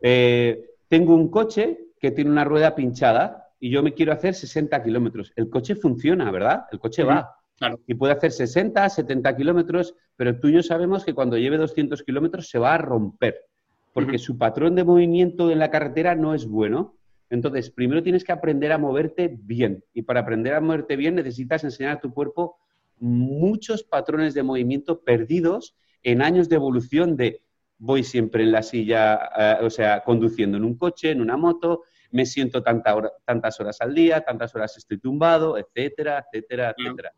Eh, 0.01 0.65
tengo 0.87 1.13
un 1.13 1.29
coche 1.29 1.79
que 1.99 2.11
tiene 2.11 2.31
una 2.31 2.45
rueda 2.45 2.73
pinchada 2.73 3.49
y 3.59 3.69
yo 3.69 3.83
me 3.83 3.93
quiero 3.93 4.13
hacer 4.13 4.33
60 4.33 4.81
kilómetros. 4.83 5.33
El 5.35 5.49
coche 5.49 5.75
funciona, 5.75 6.31
¿verdad? 6.31 6.65
El 6.71 6.79
coche 6.79 7.03
va. 7.03 7.35
Y 7.85 7.93
puede 7.93 8.13
hacer 8.13 8.31
60, 8.31 8.89
70 8.89 9.35
kilómetros, 9.37 9.95
pero 10.15 10.39
tú 10.39 10.47
y 10.47 10.53
yo 10.53 10.63
sabemos 10.63 11.05
que 11.05 11.13
cuando 11.13 11.37
lleve 11.37 11.57
200 11.57 12.03
kilómetros 12.03 12.49
se 12.49 12.59
va 12.59 12.73
a 12.73 12.77
romper, 12.77 13.45
porque 13.93 14.17
su 14.17 14.37
patrón 14.37 14.75
de 14.75 14.83
movimiento 14.83 15.51
en 15.51 15.59
la 15.59 15.69
carretera 15.69 16.15
no 16.15 16.33
es 16.33 16.45
bueno. 16.45 16.95
Entonces, 17.29 17.69
primero 17.69 18.03
tienes 18.03 18.23
que 18.23 18.31
aprender 18.31 18.71
a 18.71 18.77
moverte 18.77 19.37
bien. 19.41 19.83
Y 19.93 20.01
para 20.01 20.21
aprender 20.21 20.53
a 20.53 20.61
moverte 20.61 20.95
bien 20.95 21.15
necesitas 21.15 21.63
enseñar 21.63 21.97
a 21.97 22.01
tu 22.01 22.13
cuerpo 22.13 22.57
muchos 22.99 23.83
patrones 23.83 24.33
de 24.33 24.43
movimiento 24.43 25.01
perdidos 25.01 25.75
en 26.03 26.21
años 26.21 26.49
de 26.49 26.55
evolución 26.55 27.15
de 27.15 27.41
voy 27.77 28.03
siempre 28.03 28.43
en 28.43 28.51
la 28.51 28.61
silla, 28.61 29.29
eh, 29.37 29.65
o 29.65 29.69
sea, 29.69 30.03
conduciendo 30.03 30.57
en 30.57 30.65
un 30.65 30.77
coche, 30.77 31.09
en 31.09 31.19
una 31.19 31.35
moto, 31.35 31.83
me 32.11 32.25
siento 32.25 32.61
tantas 32.61 33.59
horas 33.59 33.81
al 33.81 33.95
día, 33.95 34.21
tantas 34.21 34.53
horas 34.53 34.77
estoy 34.77 34.99
tumbado, 34.99 35.57
etcétera, 35.57 36.23
etcétera, 36.31 36.75
etcétera. 36.77 37.11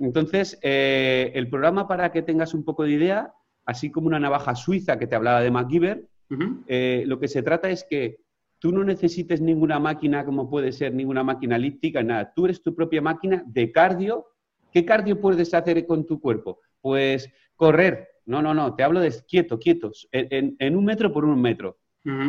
Entonces, 0.00 0.58
eh, 0.62 1.30
el 1.34 1.48
programa, 1.48 1.86
para 1.86 2.10
que 2.10 2.22
tengas 2.22 2.54
un 2.54 2.64
poco 2.64 2.84
de 2.84 2.92
idea, 2.92 3.34
así 3.64 3.90
como 3.90 4.06
una 4.08 4.18
navaja 4.18 4.54
suiza 4.54 4.98
que 4.98 5.06
te 5.06 5.14
hablaba 5.14 5.40
de 5.40 5.50
MacGyver, 5.50 6.06
eh, 6.66 7.04
lo 7.06 7.18
que 7.18 7.28
se 7.28 7.42
trata 7.42 7.70
es 7.70 7.84
que 7.88 8.18
tú 8.58 8.72
no 8.72 8.84
necesites 8.84 9.40
ninguna 9.40 9.80
máquina 9.80 10.24
como 10.24 10.48
puede 10.48 10.72
ser 10.72 10.94
ninguna 10.94 11.24
máquina 11.24 11.56
elíptica, 11.56 12.02
nada. 12.02 12.32
Tú 12.34 12.46
eres 12.46 12.62
tu 12.62 12.74
propia 12.74 13.02
máquina 13.02 13.42
de 13.46 13.72
cardio 13.72 14.26
¿Qué 14.72 14.84
cardio 14.84 15.20
puedes 15.20 15.52
hacer 15.52 15.86
con 15.86 16.06
tu 16.06 16.20
cuerpo? 16.20 16.60
Pues 16.80 17.30
correr. 17.56 18.08
No, 18.26 18.42
no, 18.42 18.54
no, 18.54 18.74
te 18.74 18.82
hablo 18.82 19.00
de 19.00 19.12
quieto, 19.26 19.58
quietos, 19.58 20.08
en, 20.12 20.76
un 20.76 20.84
metro 20.84 21.12
por 21.12 21.24
un 21.24 21.40
metro. 21.40 21.78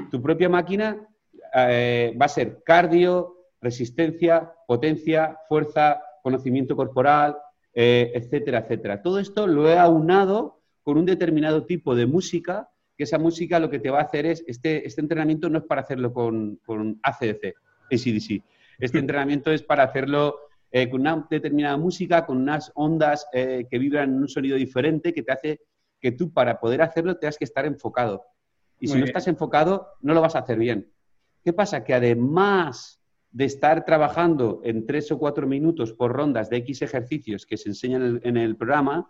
Tu 0.09 0.21
propia 0.21 0.49
máquina 0.49 1.07
eh, 1.53 2.17
va 2.19 2.25
a 2.25 2.29
ser 2.29 2.63
cardio, 2.63 3.35
resistencia, 3.61 4.51
potencia, 4.67 5.37
fuerza, 5.47 6.01
conocimiento 6.23 6.75
corporal, 6.75 7.37
eh, 7.73 8.11
etcétera, 8.13 8.59
etcétera. 8.59 9.01
Todo 9.01 9.19
esto 9.19 9.47
lo 9.47 9.69
he 9.69 9.77
aunado 9.77 10.61
con 10.83 10.97
un 10.97 11.05
determinado 11.05 11.65
tipo 11.65 11.95
de 11.95 12.05
música, 12.05 12.69
que 12.97 13.03
esa 13.03 13.17
música 13.17 13.59
lo 13.59 13.69
que 13.69 13.79
te 13.79 13.89
va 13.89 13.99
a 13.99 14.03
hacer 14.03 14.25
es, 14.25 14.43
este, 14.47 14.85
este 14.85 15.01
entrenamiento 15.01 15.49
no 15.49 15.59
es 15.59 15.65
para 15.65 15.81
hacerlo 15.81 16.13
con, 16.13 16.57
con 16.65 16.99
ACDC, 17.03 17.55
ACDC. 17.91 18.43
Este 18.79 18.99
entrenamiento 18.99 19.51
es 19.51 19.63
para 19.63 19.83
hacerlo 19.83 20.35
eh, 20.71 20.89
con 20.89 21.01
una 21.01 21.27
determinada 21.29 21.77
música, 21.77 22.25
con 22.25 22.37
unas 22.37 22.71
ondas 22.75 23.27
eh, 23.33 23.67
que 23.69 23.77
vibran 23.77 24.09
en 24.09 24.17
un 24.17 24.27
sonido 24.29 24.57
diferente 24.57 25.13
que 25.13 25.23
te 25.23 25.31
hace 25.31 25.61
que 25.99 26.11
tú 26.11 26.31
para 26.31 26.59
poder 26.59 26.81
hacerlo 26.81 27.17
tengas 27.17 27.37
que 27.37 27.45
estar 27.45 27.65
enfocado. 27.65 28.25
Y 28.79 28.87
si 28.87 28.97
no 28.97 29.05
estás 29.05 29.27
enfocado, 29.27 29.89
no 30.01 30.13
lo 30.15 30.21
vas 30.21 30.35
a 30.35 30.39
hacer 30.39 30.57
bien. 30.57 30.91
¿Qué 31.43 31.53
pasa? 31.53 31.83
Que 31.83 31.93
además 31.93 33.00
de 33.31 33.45
estar 33.45 33.85
trabajando 33.85 34.61
en 34.63 34.85
tres 34.85 35.11
o 35.11 35.17
cuatro 35.17 35.47
minutos 35.47 35.93
por 35.93 36.11
rondas 36.11 36.49
de 36.49 36.57
X 36.57 36.81
ejercicios 36.81 37.45
que 37.45 37.57
se 37.57 37.69
enseñan 37.69 38.19
en 38.23 38.37
el, 38.37 38.55
programa, 38.57 39.09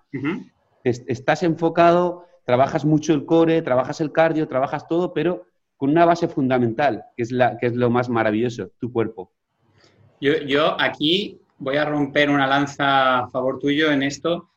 estás 0.83 1.43
enfocado, 1.43 2.25
trabajas 2.45 2.85
mucho 2.85 3.13
el 3.13 3.25
core, 3.25 3.61
trabajas 3.61 3.99
el 4.01 4.11
cardio, 4.11 4.47
trabajas 4.47 4.87
todo, 4.87 5.13
pero 5.13 5.45
con 5.75 5.89
una 5.89 6.05
base 6.05 6.27
fundamental, 6.27 7.05
que 7.17 7.23
es, 7.23 7.31
la, 7.31 7.57
que 7.57 7.67
es 7.67 7.75
lo 7.75 7.89
más 7.89 8.09
maravilloso, 8.09 8.69
tu 8.79 8.91
cuerpo. 8.91 9.31
Yo, 10.19 10.37
yo 10.45 10.79
aquí 10.79 11.41
voy 11.57 11.77
a 11.77 11.85
romper 11.85 12.29
una 12.29 12.45
lanza 12.45 13.19
a 13.19 13.29
favor 13.29 13.57
tuyo 13.57 13.91
en 13.91 14.03
esto. 14.03 14.49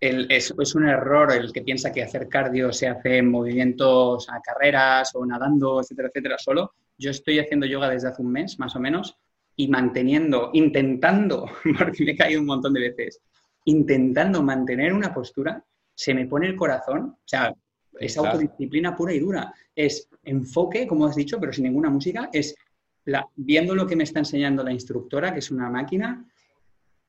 es, 0.00 0.74
un 0.74 0.88
error 0.88 1.32
el 1.32 1.52
que 1.52 1.62
piensa 1.62 1.90
que 1.92 2.02
hacer 2.02 2.28
cardio 2.28 2.72
se 2.72 2.88
hace 2.88 3.18
en 3.18 3.30
movimientos 3.30 4.28
a 4.28 4.40
carreras 4.40 5.14
o 5.14 5.24
nadando, 5.24 5.80
etcétera, 5.80 6.08
etcétera, 6.08 6.36
solo. 6.38 6.74
Yo 6.98 7.10
estoy 7.10 7.38
haciendo 7.38 7.66
yoga 7.66 7.88
desde 7.88 8.08
hace 8.08 8.22
un 8.22 8.32
mes, 8.32 8.58
más 8.58 8.76
o 8.76 8.80
menos, 8.80 9.16
y 9.56 9.68
manteniendo, 9.68 10.50
intentando, 10.52 11.46
porque 11.78 12.04
me 12.04 12.12
he 12.12 12.16
caído 12.16 12.40
un 12.40 12.46
montón 12.46 12.74
de 12.74 12.80
veces, 12.80 13.20
intentando 13.64 14.42
mantener 14.42 14.92
una 14.92 15.14
postura, 15.14 15.64
se 15.94 16.14
me 16.14 16.26
pone 16.26 16.46
el 16.46 16.56
corazón, 16.56 17.16
o 17.16 17.18
sea, 17.24 17.54
es 17.98 18.16
autodisciplina 18.16 18.94
pura 18.94 19.12
y 19.12 19.18
dura. 19.18 19.52
Es 19.74 20.08
enfoque, 20.22 20.86
como 20.86 21.06
has 21.06 21.16
dicho, 21.16 21.40
pero 21.40 21.52
sin 21.52 21.64
ninguna 21.64 21.90
música, 21.90 22.30
es 22.32 22.54
la, 23.04 23.26
viendo 23.34 23.74
lo 23.74 23.86
que 23.86 23.96
me 23.96 24.04
está 24.04 24.20
enseñando 24.20 24.62
la 24.62 24.72
instructora, 24.72 25.32
que 25.32 25.40
es 25.40 25.50
una 25.50 25.70
máquina, 25.70 26.24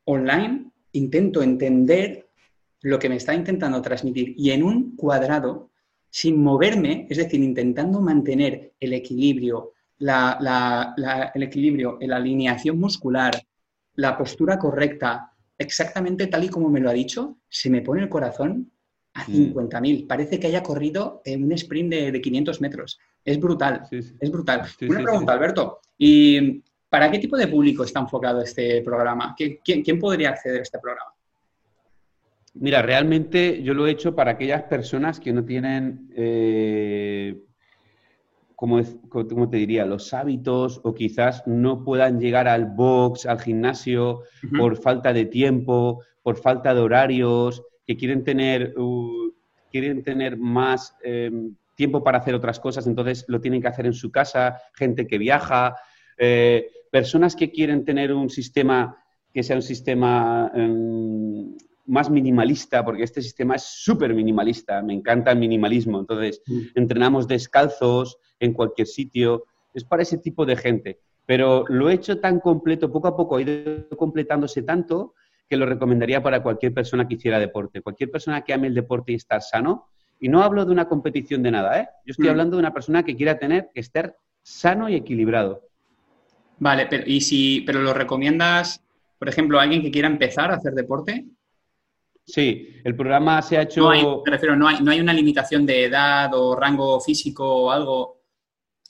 online 0.05 0.71
intento 0.93 1.43
entender 1.43 2.29
lo 2.81 2.97
que 2.97 3.09
me 3.09 3.17
está 3.17 3.33
intentando 3.33 3.81
transmitir 3.81 4.33
y 4.37 4.51
en 4.51 4.63
un 4.63 4.95
cuadrado, 4.95 5.69
sin 6.09 6.41
moverme, 6.41 7.05
es 7.09 7.17
decir, 7.17 7.41
intentando 7.43 8.01
mantener 8.01 8.73
el 8.79 8.93
equilibrio, 8.93 9.73
la, 9.99 11.31
el 11.33 11.43
equilibrio, 11.43 11.97
la 12.01 12.17
alineación 12.17 12.79
muscular, 12.79 13.39
la 13.95 14.17
postura 14.17 14.57
correcta, 14.57 15.31
exactamente 15.57 16.27
tal 16.27 16.43
y 16.45 16.49
como 16.49 16.69
me 16.69 16.79
lo 16.79 16.89
ha 16.89 16.93
dicho, 16.93 17.37
se 17.47 17.69
me 17.69 17.81
pone 17.81 18.01
el 18.01 18.09
corazón 18.09 18.71
a 19.13 19.25
50.000. 19.25 20.03
Mm. 20.03 20.07
Parece 20.07 20.39
que 20.39 20.47
haya 20.47 20.63
corrido 20.63 21.21
en 21.25 21.43
un 21.43 21.51
sprint 21.51 21.93
de, 21.93 22.21
500 22.21 22.61
metros. 22.61 22.99
Es 23.23 23.39
brutal, 23.39 23.83
es 23.91 24.31
brutal. 24.31 24.67
Una 24.81 25.03
pregunta, 25.03 25.33
Alberto. 25.33 25.79
¿Y 25.97 26.63
¿Para 26.89 27.11
qué 27.11 27.19
tipo 27.19 27.37
de 27.37 27.47
público 27.47 27.83
está 27.83 27.99
enfocado 27.99 28.41
este 28.41 28.81
programa? 28.81 29.35
¿Quién, 29.37 29.99
podría 29.99 30.31
acceder 30.31 30.59
a 30.59 30.63
este 30.63 30.79
programa? 30.79 31.13
Mira, 32.55 32.81
realmente 32.81 33.61
yo 33.61 33.75
lo 33.75 33.85
he 33.85 33.91
hecho 33.91 34.15
para 34.15 34.31
aquellas 34.31 34.63
personas 34.63 35.19
que 35.19 35.31
no 35.31 35.45
tienen, 35.45 36.11
eh, 36.15 37.37
como, 38.59 39.49
te 39.49 39.55
diría, 39.55 39.85
los 39.85 40.13
hábitos 40.13 40.81
o 40.83 40.93
quizás 40.93 41.43
no 41.47 41.85
puedan 41.85 42.19
llegar 42.19 42.49
al 42.49 42.65
box, 42.65 43.25
al 43.25 43.39
gimnasio, 43.39 44.23
por 44.57 44.75
falta 44.75 45.13
de 45.13 45.25
tiempo, 45.25 46.03
por 46.21 46.35
falta 46.35 46.73
de 46.73 46.81
horarios, 46.81 47.63
que 47.87 47.95
quieren 47.95 48.25
tener, 48.25 48.77
uh, 48.77 49.33
quieren 49.71 50.03
tener 50.03 50.35
más 50.35 50.93
em, 51.03 51.55
tiempo 51.75 52.03
para 52.03 52.17
hacer 52.17 52.35
otras 52.35 52.59
cosas, 52.59 52.85
entonces 52.85 53.23
lo 53.29 53.39
tienen 53.39 53.61
que 53.61 53.69
hacer 53.69 53.85
en 53.85 53.93
su 53.93 54.11
casa, 54.11 54.59
gente 54.73 55.07
que 55.07 55.17
viaja. 55.17 55.77
Eh, 56.17 56.67
personas 56.91 57.37
que 57.37 57.51
quieren 57.51 57.85
tener 57.85 58.11
un 58.11 58.29
sistema 58.29 58.97
que 59.33 59.41
sea 59.41 59.55
un 59.55 59.61
sistema 59.61 60.51
em, 60.53 61.55
más 61.89 62.09
minimalista, 62.09 62.85
porque 62.85 63.03
este 63.03 63.21
sistema 63.21 63.55
es 63.55 63.63
súper 63.63 64.13
minimalista, 64.13 64.81
me 64.81 64.93
encanta 64.93 65.31
el 65.31 65.39
minimalismo, 65.39 65.99
entonces 65.99 66.41
mm. 66.45 66.59
entrenamos 66.75 67.27
descalzos 67.27 68.17
en 68.39 68.53
cualquier 68.53 68.87
sitio, 68.87 69.45
es 69.73 69.83
para 69.83 70.03
ese 70.03 70.17
tipo 70.17 70.45
de 70.45 70.55
gente. 70.55 70.99
Pero 71.25 71.65
lo 71.67 71.89
he 71.89 71.93
hecho 71.93 72.19
tan 72.19 72.39
completo, 72.39 72.91
poco 72.91 73.07
a 73.07 73.17
poco 73.17 73.37
ha 73.37 73.41
ido 73.41 73.87
completándose 73.97 74.63
tanto 74.63 75.13
que 75.47 75.57
lo 75.57 75.65
recomendaría 75.65 76.21
para 76.21 76.43
cualquier 76.43 76.73
persona 76.73 77.07
que 77.07 77.15
hiciera 77.15 77.39
deporte, 77.39 77.81
cualquier 77.81 78.11
persona 78.11 78.41
que 78.41 78.53
ame 78.53 78.67
el 78.67 78.75
deporte 78.75 79.11
y 79.11 79.15
estar 79.15 79.41
sano. 79.41 79.87
Y 80.19 80.29
no 80.29 80.43
hablo 80.43 80.65
de 80.65 80.71
una 80.71 80.87
competición 80.87 81.41
de 81.43 81.51
nada, 81.51 81.79
¿eh? 81.79 81.89
Yo 82.05 82.11
estoy 82.11 82.27
mm. 82.27 82.31
hablando 82.31 82.55
de 82.55 82.59
una 82.59 82.73
persona 82.73 83.03
que 83.03 83.15
quiera 83.15 83.39
tener, 83.39 83.69
que 83.73 83.79
estar 83.79 84.15
sano 84.43 84.89
y 84.89 84.95
equilibrado. 84.95 85.63
Vale, 86.59 86.87
pero, 86.87 87.03
¿y 87.07 87.21
si, 87.21 87.61
pero 87.65 87.81
lo 87.81 87.93
recomiendas, 87.93 88.83
por 89.17 89.29
ejemplo, 89.29 89.59
a 89.59 89.63
alguien 89.63 89.81
que 89.81 89.91
quiera 89.91 90.07
empezar 90.07 90.51
a 90.51 90.55
hacer 90.55 90.73
deporte? 90.73 91.25
Sí, 92.31 92.75
el 92.83 92.95
programa 92.95 93.41
se 93.41 93.57
ha 93.57 93.63
hecho... 93.63 93.81
No 93.81 93.89
hay, 93.89 94.03
me 94.03 94.31
refiero, 94.31 94.55
no 94.55 94.67
hay, 94.67 94.81
no 94.81 94.91
hay 94.91 94.99
una 94.99 95.13
limitación 95.13 95.65
de 95.65 95.85
edad 95.85 96.31
o 96.33 96.55
rango 96.55 96.99
físico 96.99 97.43
o 97.65 97.71
algo. 97.71 98.21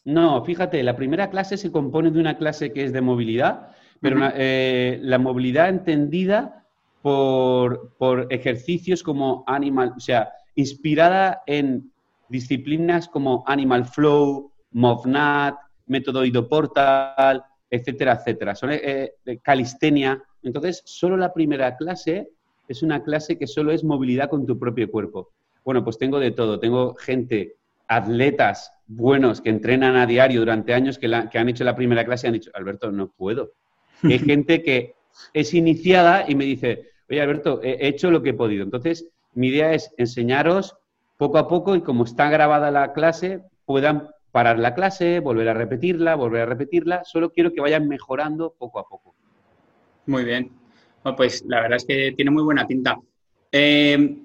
No, 0.05 0.43
fíjate, 0.43 0.81
la 0.83 0.95
primera 0.95 1.29
clase 1.29 1.57
se 1.57 1.71
compone 1.71 2.11
de 2.11 2.19
una 2.19 2.37
clase 2.37 2.73
que 2.73 2.83
es 2.83 2.93
de 2.93 3.01
movilidad, 3.01 3.69
pero 4.01 4.15
una- 4.17 4.33
eh, 4.35 4.99
la 5.01 5.19
movilidad 5.19 5.69
entendida 5.69 6.65
por, 7.01 7.95
por 7.97 8.27
ejercicios 8.29 9.03
como 9.03 9.43
Animal, 9.47 9.93
o 9.95 9.99
sea, 9.99 10.31
inspirada 10.55 11.41
en 11.45 11.91
disciplinas 12.27 13.07
como 13.07 13.43
Animal 13.47 13.85
Flow, 13.85 14.51
MovNat, 14.71 15.55
Método 15.87 16.25
Idoportal, 16.25 17.43
etcétera, 17.69 18.13
etcétera. 18.13 18.55
Son 18.55 18.71
eh, 18.71 19.13
eh, 19.25 19.39
calistenia. 19.41 20.21
Entonces, 20.43 20.81
solo 20.85 21.17
la 21.17 21.33
primera 21.33 21.75
clase 21.77 22.29
es 22.69 22.83
una 22.83 23.03
clase 23.03 23.37
que 23.37 23.47
solo 23.47 23.71
es 23.71 23.83
movilidad 23.83 24.29
con 24.29 24.45
tu 24.45 24.57
propio 24.57 24.89
cuerpo. 24.89 25.31
Bueno, 25.65 25.83
pues 25.83 25.97
tengo 25.97 26.19
de 26.19 26.31
todo. 26.31 26.59
Tengo 26.59 26.95
gente, 26.95 27.55
atletas 27.87 28.71
buenos 28.87 29.41
que 29.41 29.49
entrenan 29.49 29.95
a 29.95 30.05
diario 30.05 30.39
durante 30.39 30.73
años 30.73 30.97
que, 30.97 31.07
la- 31.07 31.29
que 31.29 31.37
han 31.39 31.49
hecho 31.49 31.63
la 31.63 31.75
primera 31.75 32.05
clase 32.05 32.27
y 32.27 32.29
han 32.29 32.33
dicho, 32.35 32.51
Alberto, 32.53 32.91
no 32.91 33.09
puedo. 33.11 33.51
Y 34.03 34.13
hay 34.13 34.19
gente 34.19 34.63
que 34.63 34.95
es 35.33 35.53
iniciada 35.53 36.23
y 36.27 36.35
me 36.35 36.45
dice, 36.45 36.85
oye, 37.09 37.21
Alberto, 37.21 37.61
he 37.63 37.71
he 37.85 37.87
hecho 37.89 38.09
lo 38.11 38.21
que 38.23 38.29
he 38.29 38.33
podido. 38.33 38.63
Entonces, 38.63 39.09
mi 39.33 39.47
idea 39.47 39.73
es 39.73 39.93
enseñaros 39.97 40.77
poco 41.17 41.37
a 41.37 41.47
poco 41.47 41.75
y 41.75 41.81
como 41.81 42.05
está 42.05 42.29
grabada 42.29 42.71
la 42.71 42.93
clase, 42.93 43.43
puedan 43.65 44.09
parar 44.31 44.57
la 44.59 44.73
clase, 44.75 45.19
volver 45.19 45.49
a 45.49 45.53
repetirla, 45.53 46.15
volver 46.15 46.43
a 46.43 46.45
repetirla. 46.45 47.03
Solo 47.03 47.31
quiero 47.31 47.51
que 47.51 47.61
vayan 47.61 47.87
mejorando 47.87 48.53
poco 48.57 48.79
a 48.79 48.87
poco. 48.87 49.15
Muy 50.05 50.23
bien. 50.23 50.51
Pues 51.15 51.43
la 51.47 51.61
verdad 51.61 51.77
es 51.77 51.85
que 51.85 52.13
tiene 52.15 52.31
muy 52.31 52.43
buena 52.43 52.67
pinta. 52.67 52.99
Eh, 53.51 54.17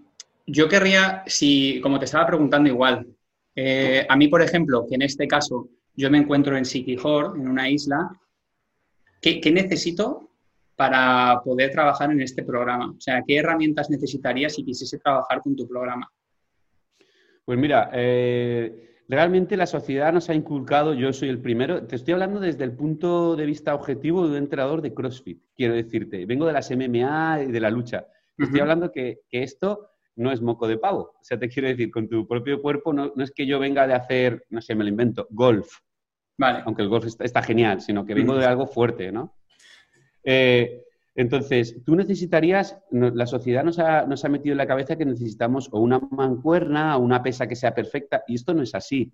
yo 0.47 0.69
querría, 0.69 1.23
si, 1.27 1.81
como 1.81 1.99
te 1.99 2.05
estaba 2.05 2.27
preguntando 2.27 2.69
igual, 2.69 3.07
eh, 3.55 4.07
a 4.09 4.17
mí, 4.17 4.29
por 4.29 4.43
ejemplo, 4.43 4.87
que 4.89 4.97
en 4.97 5.03
este 5.03 5.27
caso 5.27 5.69
yo 5.95 6.11
me 6.11 6.19
encuentro 6.19 6.57
en 6.57 6.65
Sikihor, 6.65 7.37
en 7.37 7.49
una 7.49 7.69
isla, 7.69 8.11
¿qué, 9.21 9.41
necesito 9.53 10.31
para 10.77 11.41
poder 11.45 11.71
trabajar 11.71 12.11
en 12.11 12.21
este 12.21 12.43
programa? 12.43 12.91
O 12.91 13.01
sea, 13.01 13.23
¿qué 13.27 13.37
herramientas 13.37 13.91
necesitaría 13.91 14.49
si 14.49 14.65
quisiese 14.65 14.99
trabajar 14.99 15.41
con 15.41 15.55
tu 15.55 15.69
programa? 15.69 16.11
Pues 17.45 17.59
mira, 17.59 17.91
eh, 17.93 18.94
realmente 19.09 19.57
la 19.57 19.67
sociedad 19.67 20.13
nos 20.13 20.31
ha 20.31 20.35
inculcado, 20.35 20.95
yo 20.95 21.13
soy 21.13 21.29
el 21.29 21.41
primero, 21.41 21.87
te 21.87 21.97
estoy 21.97 22.15
hablando 22.15 22.41
desde 22.41 22.65
el 22.65 22.73
punto 22.73 23.37
de 23.37 23.47
vista 23.47 23.75
objetivo 23.75 24.25
de 24.25 24.33
un 24.33 24.37
entrenador 24.37 24.83
de 24.83 24.95
CrossFit, 24.95 25.43
quiero 25.57 25.75
decirte, 25.75 26.25
vengo 26.27 26.47
de 26.47 26.53
las 26.53 26.71
MMA 26.71 27.45
y 27.45 27.53
de 27.53 27.61
la 27.61 27.71
lucha. 27.71 28.07
Te 28.37 28.45
estoy 28.45 28.61
hablando 28.61 28.91
que, 28.91 29.21
que 29.31 29.43
esto 29.43 29.91
no 30.17 30.33
es 30.33 30.41
moco 30.41 30.67
de 30.67 30.79
pavo. 30.79 31.15
O 31.21 31.25
sea, 31.25 31.39
te 31.39 31.49
quiero 31.49 31.69
decir, 31.69 31.91
con 31.91 32.09
tu 32.09 32.27
propio 32.27 32.61
cuerpo 32.61 32.93
no, 32.93 33.13
no 33.15 33.25
es 33.25 33.31
que 33.31 33.47
yo 33.47 33.59
venga 33.59 33.87
de 33.87 33.95
hacer, 33.95 34.45
no 34.51 34.61
sé, 34.61 34.75
me 34.75 34.85
lo 34.85 34.91
invento, 34.91 35.27
golf, 35.31 35.81
Vale. 36.37 36.63
aunque 36.65 36.83
el 36.83 36.89
golf 36.89 37.07
está, 37.07 37.25
está 37.25 37.43
genial, 37.43 37.81
sino 37.81 38.05
que 38.05 38.15
vengo 38.15 38.37
de 38.37 38.47
algo 38.47 38.67
fuerte, 38.67 39.13
¿no? 39.13 39.37
Eh, 40.25 40.83
entonces, 41.17 41.77
tú 41.85 41.95
necesitarías, 41.95 42.77
la 42.91 43.27
sociedad 43.27 43.63
nos 43.63 43.79
ha, 43.79 44.05
nos 44.05 44.25
ha 44.25 44.29
metido 44.29 44.53
en 44.53 44.59
la 44.59 44.67
cabeza 44.67 44.97
que 44.97 45.05
necesitamos 45.05 45.69
o 45.71 45.79
una 45.79 46.01
mancuerna 46.11 46.97
o 46.97 47.01
una 47.01 47.23
pesa 47.23 47.47
que 47.47 47.55
sea 47.55 47.73
perfecta, 47.73 48.25
y 48.27 48.35
esto 48.35 48.53
no 48.53 48.63
es 48.63 48.75
así. 48.75 49.13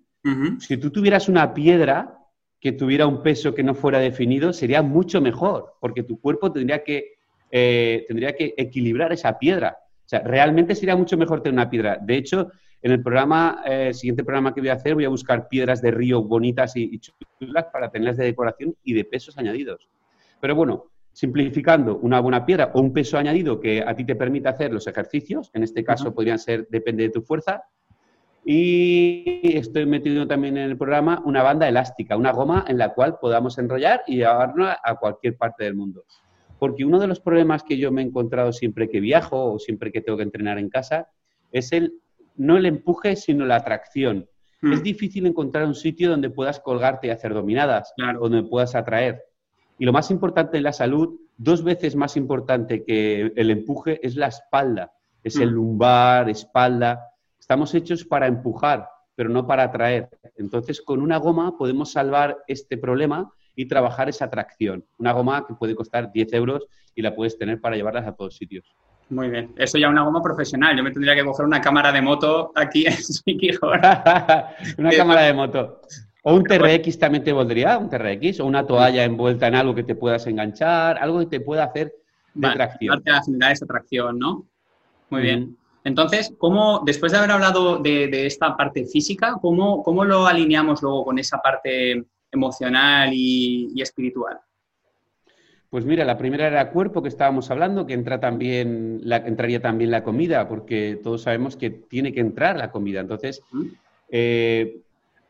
Si 0.59 0.77
tú 0.77 0.89
tuvieras 0.89 1.29
una 1.29 1.53
piedra 1.53 2.17
que 2.59 2.71
tuviera 2.71 3.05
un 3.05 3.21
peso 3.21 3.53
que 3.53 3.63
no 3.63 3.75
fuera 3.75 3.99
definido, 3.99 4.51
sería 4.51 4.81
mucho 4.81 5.21
mejor, 5.21 5.73
porque 5.79 6.01
tu 6.01 6.19
cuerpo 6.19 6.51
tendría 6.51 6.83
que, 6.83 7.13
eh, 7.51 8.03
tendría 8.07 8.35
que 8.35 8.55
equilibrar 8.57 9.13
esa 9.13 9.37
piedra. 9.37 9.77
O 10.03 10.09
sea, 10.11 10.19
realmente 10.21 10.73
sería 10.73 10.95
mucho 10.95 11.17
mejor 11.17 11.41
tener 11.41 11.53
una 11.53 11.69
piedra. 11.69 11.99
De 12.01 12.17
hecho, 12.17 12.51
en 12.81 12.91
el 12.91 13.03
programa, 13.03 13.61
eh, 13.65 13.87
el 13.89 13.93
siguiente 13.93 14.23
programa 14.23 14.53
que 14.55 14.61
voy 14.61 14.69
a 14.69 14.73
hacer, 14.73 14.95
voy 14.95 15.05
a 15.05 15.09
buscar 15.09 15.47
piedras 15.47 15.83
de 15.83 15.91
río 15.91 16.23
bonitas 16.23 16.75
y, 16.75 16.95
y 16.95 16.99
chulas 16.99 17.65
para 17.71 17.91
tenerlas 17.91 18.17
de 18.17 18.25
decoración 18.25 18.75
y 18.83 18.93
de 18.93 19.05
pesos 19.05 19.37
añadidos. 19.37 19.87
Pero 20.39 20.55
bueno, 20.55 20.90
simplificando, 21.13 21.97
una 21.97 22.19
buena 22.19 22.45
piedra 22.45 22.71
o 22.73 22.81
un 22.81 22.93
peso 22.93 23.17
añadido 23.17 23.59
que 23.59 23.83
a 23.85 23.95
ti 23.95 24.05
te 24.05 24.15
permita 24.15 24.49
hacer 24.49 24.71
los 24.71 24.87
ejercicios, 24.87 25.49
en 25.53 25.63
este 25.63 25.83
caso 25.83 26.13
podrían 26.13 26.39
ser, 26.39 26.67
depende 26.69 27.03
de 27.03 27.09
tu 27.09 27.21
fuerza, 27.21 27.63
y 28.43 29.55
estoy 29.55 29.85
metiendo 29.85 30.27
también 30.27 30.57
en 30.57 30.71
el 30.71 30.77
programa 30.77 31.21
una 31.25 31.43
banda 31.43 31.67
elástica, 31.67 32.17
una 32.17 32.31
goma 32.31 32.65
en 32.67 32.77
la 32.77 32.93
cual 32.93 33.17
podamos 33.19 33.57
enrollar 33.59 34.01
y 34.07 34.17
llevarla 34.17 34.79
a 34.83 34.95
cualquier 34.95 35.37
parte 35.37 35.63
del 35.63 35.75
mundo. 35.75 36.05
Porque 36.57 36.85
uno 36.85 36.99
de 36.99 37.07
los 37.07 37.19
problemas 37.19 37.63
que 37.63 37.77
yo 37.77 37.91
me 37.91 38.01
he 38.01 38.05
encontrado 38.05 38.51
siempre 38.51 38.89
que 38.89 38.99
viajo 38.99 39.53
o 39.53 39.59
siempre 39.59 39.91
que 39.91 40.01
tengo 40.01 40.17
que 40.17 40.23
entrenar 40.23 40.57
en 40.57 40.69
casa 40.69 41.09
es 41.51 41.71
el 41.71 41.93
no 42.35 42.57
el 42.57 42.65
empuje, 42.65 43.15
sino 43.15 43.45
la 43.45 43.57
atracción. 43.57 44.27
Mm. 44.61 44.73
Es 44.73 44.83
difícil 44.83 45.25
encontrar 45.25 45.65
un 45.65 45.75
sitio 45.75 46.09
donde 46.09 46.29
puedas 46.29 46.59
colgarte 46.59 47.07
y 47.07 47.09
hacer 47.09 47.33
dominadas, 47.33 47.93
Claro. 47.95 48.21
o 48.21 48.29
donde 48.29 48.49
puedas 48.49 48.73
atraer. 48.73 49.23
Y 49.81 49.85
lo 49.85 49.93
más 49.93 50.11
importante 50.11 50.57
en 50.57 50.63
la 50.63 50.73
salud, 50.73 51.19
dos 51.37 51.63
veces 51.63 51.95
más 51.95 52.15
importante 52.15 52.83
que 52.83 53.33
el 53.35 53.49
empuje, 53.49 53.99
es 54.05 54.15
la 54.15 54.27
espalda. 54.27 54.93
Es 55.23 55.37
el 55.37 55.49
Mm. 55.49 55.55
lumbar, 55.55 56.29
espalda. 56.29 57.07
Estamos 57.39 57.73
hechos 57.73 58.05
para 58.05 58.27
empujar, 58.27 58.87
pero 59.15 59.29
no 59.29 59.47
para 59.47 59.63
atraer. 59.63 60.07
Entonces, 60.37 60.83
con 60.83 61.01
una 61.01 61.17
goma 61.17 61.57
podemos 61.57 61.91
salvar 61.91 62.37
este 62.47 62.77
problema 62.77 63.31
y 63.55 63.65
trabajar 63.65 64.07
esa 64.07 64.25
atracción. 64.25 64.85
Una 64.99 65.13
goma 65.13 65.47
que 65.47 65.55
puede 65.55 65.73
costar 65.73 66.11
10 66.11 66.31
euros 66.33 66.67
y 66.93 67.01
la 67.01 67.15
puedes 67.15 67.39
tener 67.39 67.59
para 67.59 67.75
llevarlas 67.75 68.05
a 68.05 68.13
todos 68.13 68.35
sitios. 68.37 68.75
Muy 69.09 69.31
bien. 69.31 69.51
Eso 69.57 69.79
ya 69.79 69.89
una 69.89 70.03
goma 70.03 70.21
profesional. 70.21 70.77
Yo 70.77 70.83
me 70.83 70.91
tendría 70.91 71.15
que 71.15 71.25
coger 71.25 71.47
una 71.47 71.59
cámara 71.59 71.91
de 71.91 72.03
moto 72.03 72.51
aquí 72.53 72.85
en 72.85 72.93
Sikihor. 72.93 73.79
una 74.77 74.91
cámara 74.91 75.21
de 75.23 75.33
moto. 75.33 75.81
O 76.23 76.35
un 76.35 76.43
TRX 76.43 76.99
también 76.99 77.23
te 77.23 77.33
valdría, 77.33 77.77
un 77.77 77.89
TRX, 77.89 78.39
o 78.41 78.45
una 78.45 78.65
toalla 78.65 79.03
envuelta 79.03 79.47
en 79.47 79.55
algo 79.55 79.73
que 79.73 79.83
te 79.83 79.95
puedas 79.95 80.27
enganchar, 80.27 80.97
algo 80.99 81.19
que 81.19 81.25
te 81.25 81.39
pueda 81.39 81.63
hacer 81.63 81.87
de 82.33 82.41
Vale, 82.41 82.55
tracción. 82.55 82.93
ayudarte 82.93 83.11
a 83.11 83.23
generar 83.23 83.51
esa 83.51 83.65
atracción, 83.65 84.19
¿no? 84.19 84.45
Muy 85.09 85.21
bien. 85.23 85.57
Entonces, 85.83 86.33
¿cómo, 86.37 86.83
después 86.85 87.11
de 87.11 87.17
haber 87.17 87.31
hablado 87.31 87.79
de, 87.79 88.07
de 88.07 88.27
esta 88.27 88.55
parte 88.55 88.85
física, 88.85 89.37
¿cómo, 89.41 89.81
cómo 89.81 90.05
lo 90.05 90.27
alineamos 90.27 90.83
luego 90.83 91.05
con 91.05 91.17
esa 91.17 91.39
parte 91.39 92.03
emocional 92.31 93.09
y, 93.11 93.71
y 93.73 93.81
espiritual? 93.81 94.39
Pues 95.71 95.85
mira, 95.85 96.05
la 96.05 96.17
primera 96.17 96.47
era 96.47 96.69
cuerpo 96.69 97.01
que 97.01 97.07
estábamos 97.07 97.49
hablando, 97.49 97.87
que 97.87 97.93
entra 97.93 98.19
también 98.19 98.99
la, 99.03 99.17
entraría 99.17 99.61
también 99.61 99.89
la 99.89 100.03
comida, 100.03 100.47
porque 100.47 100.99
todos 101.01 101.23
sabemos 101.23 101.55
que 101.57 101.71
tiene 101.71 102.13
que 102.13 102.19
entrar 102.19 102.57
la 102.57 102.71
comida. 102.71 102.99
Entonces, 102.99 103.41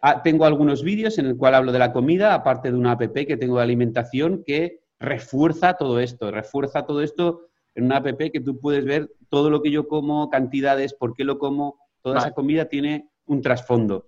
ah, 0.02 0.22
tengo 0.24 0.46
algunos 0.46 0.84
vídeos 0.84 1.18
en 1.18 1.26
el 1.26 1.38
cual 1.38 1.56
hablo 1.56 1.72
de 1.72 1.80
la 1.80 1.94
comida, 1.94 2.34
aparte 2.34 2.72
de 2.72 2.78
una 2.78 2.94
app 2.94 3.14
que 3.14 3.38
tengo 3.38 3.58
de 3.58 3.64
alimentación 3.64 4.44
que 4.46 4.82
refuerza 5.00 5.74
todo 5.74 6.00
esto, 6.00 6.32
refuerza 6.32 6.86
todo 6.86 7.02
esto 7.02 7.48
en 7.76 7.86
una 7.86 7.98
app 7.98 8.18
que 8.18 8.40
tú 8.40 8.60
puedes 8.60 8.86
ver 8.86 9.12
todo 9.30 9.50
lo 9.50 9.62
que 9.62 9.72
yo 9.72 9.88
como, 9.88 10.30
cantidades, 10.30 10.94
por 10.94 11.14
qué 11.16 11.24
lo 11.24 11.40
como, 11.40 11.80
toda 12.02 12.16
Vale. 12.16 12.28
esa 12.28 12.36
comida 12.36 12.66
tiene 12.66 13.10
un 13.26 13.42
trasfondo 13.42 14.08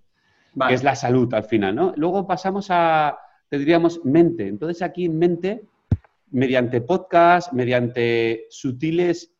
Vale. 0.53 0.69
que 0.69 0.75
es 0.75 0.83
la 0.83 0.95
salud 0.95 1.33
al 1.33 1.45
final, 1.45 1.75
¿no? 1.75 1.93
Luego 1.95 2.27
pasamos 2.27 2.67
a, 2.69 3.17
te 3.49 3.57
diríamos, 3.57 4.01
mente. 4.03 4.47
Entonces 4.47 4.81
aquí 4.81 5.05
en 5.05 5.17
mente, 5.17 5.63
mediante 6.31 6.81
podcast, 6.81 7.53
mediante 7.53 8.47
sutiles 8.49 9.33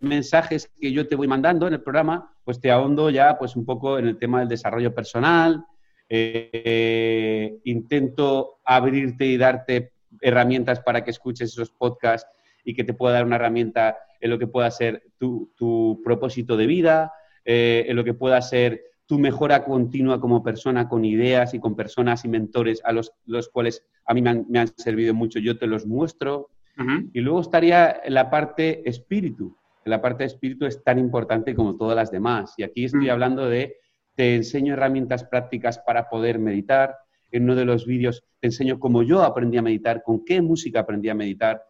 mensajes 0.00 0.70
que 0.80 0.92
yo 0.92 1.06
te 1.06 1.14
voy 1.14 1.28
mandando 1.28 1.66
en 1.66 1.74
el 1.74 1.82
programa, 1.82 2.34
pues 2.44 2.60
te 2.60 2.70
ahondo 2.70 3.10
ya 3.10 3.38
pues 3.38 3.54
un 3.54 3.64
poco 3.64 3.98
en 3.98 4.06
el 4.06 4.18
tema 4.18 4.40
del 4.40 4.48
desarrollo 4.48 4.94
personal, 4.94 5.64
eh, 6.10 7.58
intento 7.64 8.58
abrirte 8.64 9.26
y 9.26 9.36
darte 9.36 9.92
herramientas 10.20 10.80
para 10.80 11.04
que 11.04 11.10
escuches 11.10 11.50
esos 11.52 11.70
podcasts 11.70 12.28
y 12.64 12.74
que 12.74 12.84
te 12.84 12.94
pueda 12.94 13.14
dar 13.14 13.24
una 13.26 13.36
herramienta 13.36 13.96
en 14.20 14.30
lo 14.30 14.38
que 14.38 14.46
pueda 14.46 14.70
ser 14.70 15.02
tu, 15.18 15.52
tu 15.56 16.00
propósito 16.04 16.56
de 16.56 16.66
vida, 16.66 17.12
eh, 17.44 17.86
en 17.88 17.96
lo 17.96 18.04
que 18.04 18.12
pueda 18.14 18.40
ser 18.42 18.82
tu 19.06 19.18
mejora 19.18 19.64
continua 19.64 20.20
como 20.20 20.42
persona 20.42 20.88
con 20.88 21.04
ideas 21.04 21.54
y 21.54 21.58
con 21.58 21.74
personas 21.74 22.24
y 22.24 22.28
mentores 22.28 22.80
a 22.84 22.92
los, 22.92 23.12
los 23.26 23.48
cuales 23.48 23.84
a 24.04 24.14
mí 24.14 24.22
me 24.22 24.30
han, 24.30 24.46
me 24.48 24.58
han 24.60 24.68
servido 24.68 25.14
mucho, 25.14 25.38
yo 25.38 25.58
te 25.58 25.66
los 25.66 25.86
muestro. 25.86 26.50
Ujú. 26.78 27.10
Y 27.12 27.20
luego 27.20 27.40
estaría 27.40 28.00
la 28.08 28.30
parte 28.30 28.88
espíritu. 28.88 29.56
La 29.84 30.00
parte 30.00 30.22
de 30.22 30.26
espíritu 30.28 30.66
es 30.66 30.84
tan 30.84 30.98
importante 30.98 31.54
como 31.54 31.76
todas 31.76 31.96
las 31.96 32.10
demás. 32.10 32.54
Y 32.58 32.62
aquí 32.62 32.84
estoy 32.84 33.06
Mm. 33.06 33.10
hablando 33.10 33.48
de, 33.48 33.76
te 34.14 34.34
enseño 34.36 34.74
herramientas 34.74 35.24
prácticas 35.24 35.78
para 35.78 36.08
poder 36.08 36.38
meditar. 36.38 36.96
En 37.32 37.44
uno 37.44 37.54
de 37.54 37.64
los 37.64 37.86
vídeos 37.86 38.24
te 38.40 38.48
enseño 38.48 38.78
cómo 38.78 39.02
yo 39.02 39.22
aprendí 39.22 39.56
a 39.56 39.62
meditar, 39.62 40.02
con 40.02 40.24
qué 40.24 40.40
música 40.42 40.80
aprendí 40.80 41.08
a 41.08 41.14
meditar. 41.14 41.62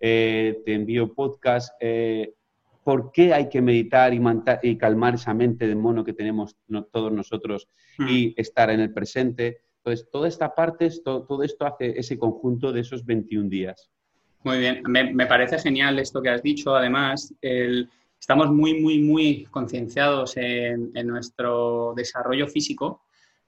Eh, 0.00 0.60
te 0.64 0.74
envío 0.74 1.12
podcast, 1.12 1.74
eh, 1.80 2.34
por 2.84 3.10
qué 3.12 3.34
hay 3.34 3.48
que 3.48 3.60
meditar 3.60 4.12
y, 4.62 4.76
calmar 4.76 5.16
esa 5.16 5.34
mente 5.34 5.66
de 5.66 5.74
mono 5.74 6.04
que 6.04 6.12
tenemos 6.14 6.56
no- 6.68 6.84
todos 6.84 7.12
nosotros 7.12 7.68
Mm. 7.98 8.08
y 8.08 8.34
estar 8.36 8.70
en 8.70 8.80
el 8.80 8.92
presente. 8.94 9.58
Entonces, 9.78 10.08
toda 10.10 10.28
esta 10.28 10.54
parte, 10.54 10.86
esto- 10.86 11.24
todo 11.24 11.42
esto 11.42 11.66
hace 11.66 11.98
ese 11.98 12.16
conjunto 12.18 12.72
de 12.72 12.80
esos 12.80 13.04
21 13.04 13.48
días. 13.50 13.90
Muy 14.44 14.58
bien, 14.60 14.82
me, 14.86 15.12
me 15.12 15.26
parece 15.26 15.58
genial 15.58 15.98
esto 15.98 16.22
que 16.22 16.30
has 16.30 16.42
dicho, 16.42 16.74
además, 16.74 17.34
el, 17.42 17.90
estamos 18.18 18.50
muy, 18.50 18.80
muy, 18.80 19.00
muy 19.00 19.44
concienciados 19.50 20.36
en, 20.36 20.92
nuestro 21.06 21.94
desarrollo 21.96 22.46
físico, 22.46 23.02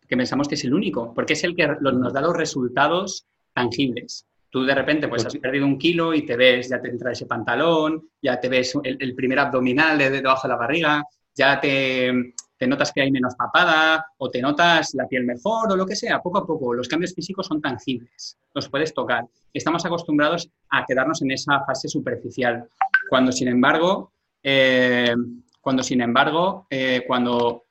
que 0.06 0.16
pensamos 0.16 0.48
que 0.48 0.54
es 0.54 0.64
el 0.64 0.74
único, 0.74 1.12
porque 1.14 1.34
es 1.34 1.44
el 1.44 1.54
que 1.54 1.66
nos 1.66 2.12
da 2.12 2.20
los 2.20 2.36
resultados 2.36 3.26
tangibles. 3.52 4.26
Tú 4.50 4.64
de 4.64 4.74
repente 4.74 5.06
pues 5.06 5.24
has 5.24 5.36
perdido 5.36 5.64
un 5.64 5.78
kilo 5.78 6.12
y 6.12 6.22
te 6.22 6.36
ves, 6.36 6.68
ya 6.68 6.80
te 6.80 6.88
entra 6.88 7.12
ese 7.12 7.26
pantalón, 7.26 8.08
ya 8.20 8.40
te 8.40 8.48
ves 8.48 8.76
el, 8.82 9.14
primer 9.14 9.38
abdominal 9.38 9.96
de, 9.96 10.10
debajo 10.10 10.48
de 10.48 10.54
la 10.54 10.58
barriga, 10.58 11.04
ya 11.34 11.60
te, 11.60 12.34
te 12.60 12.66
notas 12.66 12.92
que 12.92 13.00
hay 13.00 13.10
menos 13.10 13.34
papada 13.36 14.04
o 14.18 14.28
te 14.28 14.42
notas 14.42 14.92
la 14.92 15.06
piel 15.06 15.24
mejor 15.24 15.72
o 15.72 15.76
lo 15.76 15.86
que 15.86 15.96
sea, 15.96 16.20
poco 16.20 16.38
a 16.38 16.46
poco. 16.46 16.74
Los 16.74 16.88
cambios 16.88 17.14
físicos 17.14 17.46
son 17.46 17.62
tangibles, 17.62 18.38
los 18.52 18.68
puedes 18.68 18.92
tocar. 18.92 19.24
Estamos 19.54 19.86
acostumbrados 19.86 20.50
a 20.68 20.84
quedarnos 20.84 21.22
en 21.22 21.30
esa 21.30 21.64
fase 21.64 21.88
superficial, 21.88 22.68
cuando 23.08 23.32
sin 23.32 23.48
embargo, 23.48 24.12
eh, 24.42 25.14
cuando 25.60 25.82
sin 25.82 26.00
embargo, 26.00 26.66
eh, 26.70 27.04
cuando 27.06 27.64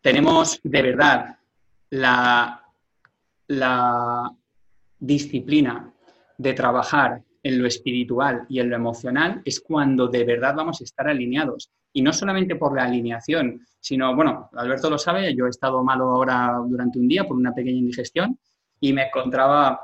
tenemos 0.00 0.60
de 0.62 0.82
verdad 0.82 1.36
la, 1.90 2.62
la 3.48 4.32
disciplina 4.98 5.92
de 6.38 6.52
trabajar 6.52 7.22
en 7.42 7.60
lo 7.60 7.66
espiritual 7.66 8.44
y 8.48 8.58
en 8.58 8.70
lo 8.70 8.76
emocional, 8.76 9.40
es 9.44 9.60
cuando 9.60 10.08
de 10.08 10.24
verdad 10.24 10.54
vamos 10.56 10.80
a 10.80 10.84
estar 10.84 11.08
alineados. 11.08 11.70
Y 11.92 12.02
no 12.02 12.12
solamente 12.12 12.56
por 12.56 12.76
la 12.76 12.84
alineación, 12.84 13.64
sino, 13.80 14.14
bueno, 14.14 14.50
Alberto 14.54 14.90
lo 14.90 14.98
sabe, 14.98 15.34
yo 15.34 15.46
he 15.46 15.50
estado 15.50 15.82
malo 15.82 16.06
ahora 16.06 16.60
durante 16.66 16.98
un 16.98 17.08
día 17.08 17.24
por 17.24 17.36
una 17.36 17.54
pequeña 17.54 17.78
indigestión 17.78 18.38
y 18.80 18.92
me 18.92 19.06
encontraba 19.06 19.80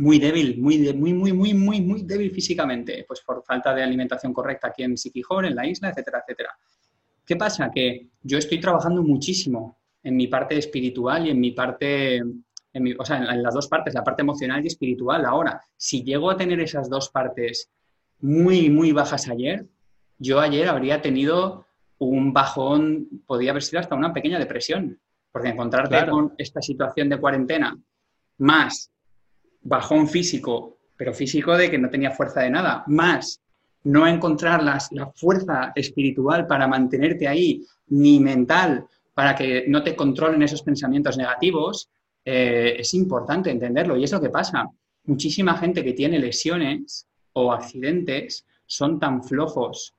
muy 0.00 0.18
débil, 0.18 0.58
muy, 0.58 0.78
muy, 0.94 1.12
muy, 1.12 1.32
muy, 1.32 1.52
muy, 1.52 1.80
muy 1.82 2.02
débil 2.02 2.30
físicamente, 2.30 3.04
pues 3.06 3.20
por 3.20 3.44
falta 3.44 3.74
de 3.74 3.82
alimentación 3.82 4.32
correcta 4.32 4.68
aquí 4.68 4.82
en 4.82 4.96
Siquijor, 4.96 5.44
en 5.44 5.54
la 5.54 5.66
isla, 5.66 5.90
etcétera, 5.90 6.22
etcétera. 6.22 6.56
¿Qué 7.26 7.36
pasa? 7.36 7.70
Que 7.70 8.08
yo 8.22 8.38
estoy 8.38 8.60
trabajando 8.60 9.02
muchísimo 9.02 9.78
en 10.02 10.16
mi 10.16 10.26
parte 10.26 10.56
espiritual 10.56 11.26
y 11.26 11.30
en 11.30 11.40
mi 11.40 11.52
parte 11.52 12.22
o 12.98 13.04
sea, 13.04 13.18
en, 13.18 13.42
las 13.42 13.52
dos 13.52 13.68
partes, 13.68 13.92
la 13.92 14.02
parte 14.02 14.22
emocional 14.22 14.64
y 14.64 14.68
espiritual. 14.68 15.26
Ahora, 15.26 15.60
si 15.76 16.02
llego 16.02 16.30
a 16.30 16.36
tener 16.36 16.60
esas 16.60 16.88
dos 16.88 17.10
partes 17.10 17.70
muy, 18.20 18.70
muy 18.70 18.92
bajas 18.92 19.28
ayer, 19.28 19.66
yo 20.18 20.40
ayer 20.40 20.68
habría 20.68 21.02
tenido 21.02 21.66
un 21.98 22.32
bajón, 22.32 23.22
podría 23.26 23.50
haber 23.50 23.62
sido 23.62 23.80
hasta 23.80 23.96
una 23.96 24.14
pequeña 24.14 24.38
depresión, 24.38 24.98
porque 25.30 25.48
encontrarte 25.48 26.08
con 26.08 26.32
esta 26.38 26.62
situación 26.62 27.10
de 27.10 27.18
cuarentena 27.18 27.78
más 28.38 28.90
bajón 29.62 30.08
físico, 30.08 30.78
pero 30.96 31.14
físico 31.14 31.56
de 31.56 31.70
que 31.70 31.78
no 31.78 31.90
tenía 31.90 32.10
fuerza 32.10 32.40
de 32.40 32.50
nada, 32.50 32.84
más 32.86 33.40
no 33.84 34.06
encontrar 34.06 34.62
la 34.62 35.06
fuerza 35.14 35.72
espiritual 35.74 36.46
para 36.46 36.68
mantenerte 36.68 37.26
ahí, 37.26 37.64
ni 37.88 38.20
mental, 38.20 38.86
para 39.14 39.34
que 39.34 39.64
no 39.68 39.82
te 39.82 39.96
controlen 39.96 40.42
esos 40.42 40.62
pensamientos 40.62 41.16
negativos, 41.16 41.90
eh, 42.24 42.76
es 42.78 42.94
importante 42.94 43.50
entenderlo 43.50 43.96
y 43.96 44.04
es 44.04 44.12
lo 44.12 44.20
que 44.20 44.30
pasa. 44.30 44.68
Muchísima 45.04 45.56
gente 45.56 45.82
que 45.84 45.94
tiene 45.94 46.18
lesiones 46.18 47.06
o 47.32 47.52
accidentes 47.52 48.46
son 48.66 48.98
tan 48.98 49.22
flojos, 49.24 49.94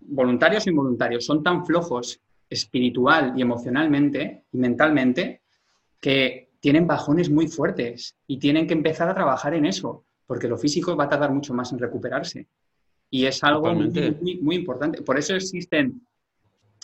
voluntarios 0.00 0.66
o 0.66 0.70
involuntarios, 0.70 1.24
son 1.24 1.42
tan 1.42 1.64
flojos 1.64 2.20
espiritual 2.48 3.34
y 3.36 3.42
emocionalmente 3.42 4.44
y 4.52 4.58
mentalmente 4.58 5.42
que 6.00 6.45
tienen 6.66 6.88
bajones 6.88 7.30
muy 7.30 7.46
fuertes 7.46 8.16
y 8.26 8.40
tienen 8.40 8.66
que 8.66 8.74
empezar 8.74 9.08
a 9.08 9.14
trabajar 9.14 9.54
en 9.54 9.66
eso, 9.66 10.04
porque 10.26 10.48
lo 10.48 10.58
físico 10.58 10.96
va 10.96 11.04
a 11.04 11.08
tardar 11.08 11.30
mucho 11.30 11.54
más 11.54 11.70
en 11.70 11.78
recuperarse. 11.78 12.48
Y 13.08 13.26
es 13.26 13.44
algo 13.44 13.72
muy, 13.72 14.40
muy, 14.42 14.56
importante. 14.56 15.00
Por 15.02 15.16
eso 15.16 15.36
existen 15.36 16.04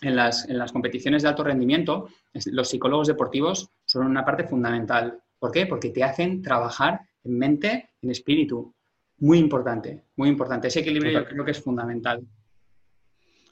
en 0.00 0.14
las, 0.14 0.48
en 0.48 0.56
las 0.56 0.70
competiciones 0.70 1.24
de 1.24 1.30
alto 1.30 1.42
rendimiento, 1.42 2.06
los 2.52 2.68
psicólogos 2.68 3.08
deportivos 3.08 3.70
son 3.84 4.06
una 4.06 4.24
parte 4.24 4.44
fundamental. 4.44 5.18
¿Por 5.40 5.50
qué? 5.50 5.66
Porque 5.66 5.90
te 5.90 6.04
hacen 6.04 6.42
trabajar 6.42 7.00
en 7.24 7.36
mente, 7.36 7.90
en 8.02 8.10
espíritu. 8.12 8.72
Muy 9.18 9.38
importante, 9.38 10.04
muy 10.14 10.28
importante. 10.28 10.68
Ese 10.68 10.78
equilibrio 10.78 11.10
yo 11.10 11.26
creo 11.26 11.44
que 11.44 11.50
es 11.50 11.60
fundamental. 11.60 12.22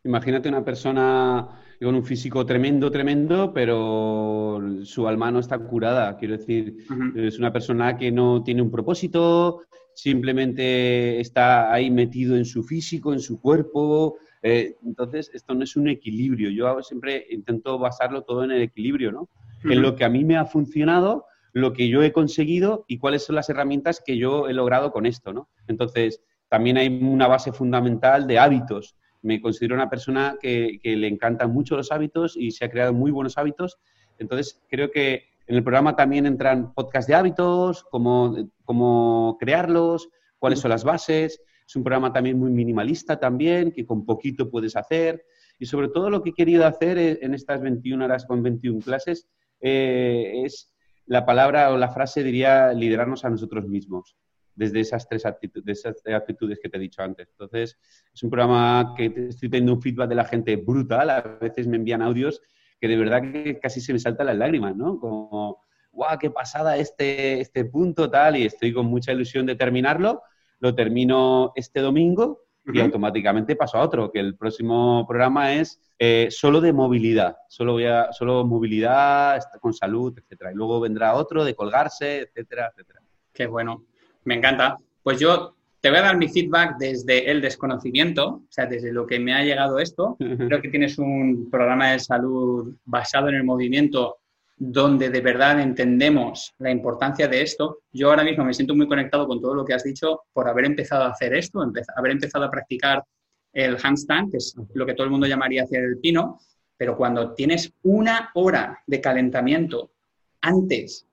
Imagínate 0.05 0.49
una 0.49 0.65
persona 0.65 1.49
con 1.81 1.95
un 1.95 2.05
físico 2.05 2.45
tremendo, 2.47 2.91
tremendo, 2.91 3.53
pero 3.53 4.61
su 4.85 5.07
alma 5.07 5.31
no 5.31 5.41
está 5.41 5.59
curada. 5.59 6.17
Quiero 6.17 6.37
decir, 6.37 6.77
es 7.15 7.39
una 7.39 7.53
persona 7.53 7.97
que 7.97 8.11
no 8.11 8.43
tiene 8.43 8.63
un 8.63 8.71
propósito, 8.71 9.63
simplemente 9.95 11.21
está 11.21 11.73
ahí 11.73 11.91
metido 11.91 12.37
en 12.37 12.45
su 12.45 12.63
físico, 12.63 13.13
en 13.13 13.21
su 13.21 13.41
cuerpo, 13.41 14.17
eh, 14.43 14.77
entonces, 14.85 15.31
esto 15.35 15.55
no 15.55 15.65
es 15.65 15.77
un 15.77 15.89
equilibrio. 15.89 16.51
Yo 16.51 16.83
siempre 16.83 17.27
intento 17.31 17.79
basarlo 17.79 18.23
todo 18.23 18.45
en 18.45 18.53
el 18.53 18.63
equilibrio, 18.63 19.13
¿no? 19.13 19.29
En 19.65 19.83
lo 19.83 19.95
que 19.95 20.05
a 20.05 20.09
mí 20.09 20.25
me 20.25 20.37
ha 20.37 20.47
funcionado, 20.47 21.27
lo 21.53 21.73
que 21.75 21.89
yo 21.89 22.03
he 22.03 22.13
conseguido 22.13 22.85
y 22.89 22.99
cuáles 22.99 23.25
son 23.25 23.37
las 23.37 23.51
herramientas 23.51 24.03
que 24.05 24.17
yo 24.17 24.49
he 24.49 24.55
logrado 24.55 24.93
con 24.93 25.05
esto, 25.05 25.35
¿no? 25.35 25.49
Entonces, 25.67 26.23
también 26.49 26.79
hay 26.79 26.89
una 26.89 27.27
base 27.27 27.53
fundamental 27.53 28.27
de 28.27 28.39
hábitos. 28.39 28.97
Me 29.23 29.41
considero 29.41 29.75
una 29.75 29.91
persona 29.91 30.37
que, 30.41 30.81
le 30.83 31.07
encantan 31.07 31.53
mucho 31.53 31.77
los 31.77 31.93
hábitos 31.93 32.37
y 32.37 32.51
se 32.51 32.65
ha 32.65 32.71
creado 32.71 32.93
muy 32.93 33.11
buenos 33.11 33.39
hábitos. 33.39 33.79
Entonces, 34.19 34.63
creo 34.69 34.91
que 34.91 35.25
en 35.47 35.57
el 35.57 35.63
programa 35.63 35.97
también 35.97 36.27
entran 36.27 36.73
podcasts 36.75 37.09
de 37.09 37.15
hábitos, 37.15 37.85
cómo, 37.85 38.37
cómo 38.65 39.37
crearlos, 39.41 40.09
cuáles 40.39 40.61
son 40.61 40.71
las 40.71 40.85
bases. 40.85 41.41
Es 41.67 41.77
un 41.77 41.85
programa 41.85 42.13
también 42.13 42.39
muy 42.39 42.51
minimalista 42.51 43.19
también, 43.19 43.73
que 43.73 43.87
con 43.87 44.05
poquito 44.05 44.51
puedes 44.51 44.77
hacer. 44.77 45.25
Y 45.59 45.67
sobre 45.67 45.89
todo 45.89 46.11
lo 46.11 46.23
que 46.23 46.31
he 46.31 46.35
querido 46.35 46.67
hacer 46.67 46.99
en 46.99 47.35
estas 47.35 47.61
21 47.61 48.05
horas 48.05 48.25
con 48.25 48.43
21 48.43 48.81
clases 48.81 49.29
eh, 49.61 50.43
es 50.45 50.75
la 51.07 51.27
palabra 51.27 51.71
o 51.73 51.77
la 51.77 51.91
frase, 51.91 52.23
diría, 52.23 52.73
liderarnos 52.73 53.25
a 53.25 53.31
nosotros 53.31 53.67
mismos 53.67 54.17
desde 54.61 54.81
esas 54.81 55.09
tres 55.09 55.27
actitudes, 55.27 55.79
esas 55.79 55.97
actitudes 56.07 56.59
que 56.63 56.69
te 56.69 56.77
he 56.77 56.81
dicho 56.81 57.03
antes. 57.03 57.29
Entonces, 57.31 57.79
es 58.13 58.23
un 58.23 58.31
programa 58.31 58.95
que 58.97 59.07
estoy 59.29 59.49
teniendo 59.49 59.75
un 59.75 59.83
feedback 59.83 60.09
de 60.09 60.15
la 60.15 60.25
gente 60.25 60.57
brutal. 60.57 61.11
A 61.11 61.23
veces 61.41 61.67
me 61.67 61.77
envían 61.77 62.03
audios 62.03 62.41
que 62.81 62.89
de 62.89 62.97
verdad 62.97 63.23
que 63.23 63.59
casi 63.59 63.81
se 63.81 63.93
me 63.93 63.99
saltan 63.99 64.27
las 64.27 64.37
lágrimas, 64.37 64.77
¿no? 64.77 64.99
Como, 64.99 65.63
guau, 65.93 66.19
qué 66.19 66.31
pasada 66.31 66.77
este, 66.77 67.41
este 67.41 67.65
punto, 67.65 68.11
tal, 68.11 68.37
y 68.37 68.45
estoy 68.45 68.73
con 68.73 68.87
mucha 68.87 69.13
ilusión 69.13 69.47
de 69.47 69.57
terminarlo 69.57 70.23
lo 70.61 70.75
termino 70.75 71.53
este 71.57 71.81
domingo 71.81 72.45
y 72.73 72.79
automáticamente 72.79 73.57
paso 73.57 73.79
a 73.79 73.83
otro, 73.83 74.13
que 74.13 74.21
el 74.21 74.37
próximo 74.37 75.05
programa 75.09 75.55
es 75.55 75.81
eh, 75.99 76.29
solo 76.31 76.61
de 76.61 76.73
movilidad, 76.73 77.39
solo, 77.49 77.73
voy 77.73 77.87
a, 77.87 78.13
solo 78.13 78.45
movilidad 78.45 79.43
con 79.61 79.73
salud, 79.73 80.17
etcétera. 80.17 80.53
Y 80.53 80.55
luego 80.55 80.79
vendrá 80.79 81.15
otro 81.15 81.43
de 81.43 81.55
colgarse, 81.55 82.21
etcétera, 82.21 82.71
etcétera. 82.71 83.01
Qué 83.33 83.47
bueno, 83.47 83.87
me 84.25 84.35
encanta. 84.35 84.77
Pues 85.03 85.19
yo 85.19 85.57
te 85.81 85.89
voy 85.89 85.99
a 85.99 86.03
dar 86.03 86.17
mi 86.17 86.29
feedback 86.29 86.77
desde 86.79 87.31
el 87.31 87.41
desconocimiento, 87.41 88.27
o 88.29 88.47
sea, 88.49 88.67
desde 88.67 88.93
lo 88.93 89.07
que 89.07 89.19
me 89.19 89.33
ha 89.33 89.43
llegado 89.43 89.79
esto. 89.79 90.17
Creo 90.19 90.61
que 90.61 90.69
tienes 90.69 90.99
un 90.99 91.49
programa 91.51 91.93
de 91.93 91.99
salud 91.99 92.75
basado 92.85 93.29
en 93.29 93.37
el 93.37 93.45
movimiento 93.45 94.19
donde 94.57 95.09
de 95.09 95.23
verdad 95.23 95.59
entendemos 95.59 96.55
la 96.59 96.71
importancia 96.71 97.27
de 97.29 97.41
esto. 97.41 97.79
Yo 97.93 98.11
ahora 98.11 98.25
mismo 98.25 98.45
me 98.45 98.53
siento 98.53 98.75
muy 98.75 98.87
conectado 98.87 99.27
con 99.27 99.41
todo 99.41 99.55
lo 99.55 99.65
que 99.65 99.73
has 99.73 99.85
dicho 99.85 100.25
por 100.35 100.49
haber 100.49 100.67
empezado 100.67 101.05
a 101.05 101.11
hacer 101.11 101.33
esto, 101.35 101.63
haber 101.97 102.13
empezado 102.13 102.45
a 102.45 102.51
practicar 102.51 103.03
el 103.55 103.79
handstand, 103.83 104.31
que 104.31 104.37
es 104.37 104.55
lo 104.75 104.85
que 104.85 104.93
todo 104.93 105.05
el 105.05 105.11
mundo 105.11 105.27
llamaría 105.27 105.63
hacer 105.63 105.83
el 105.83 105.99
pino, 105.99 106.39
pero 106.77 106.95
cuando 106.95 107.33
tienes 107.33 107.73
una 107.83 108.31
hora 108.35 108.83
de 108.87 109.01
calentamiento 109.01 109.93
antes, 110.43 111.07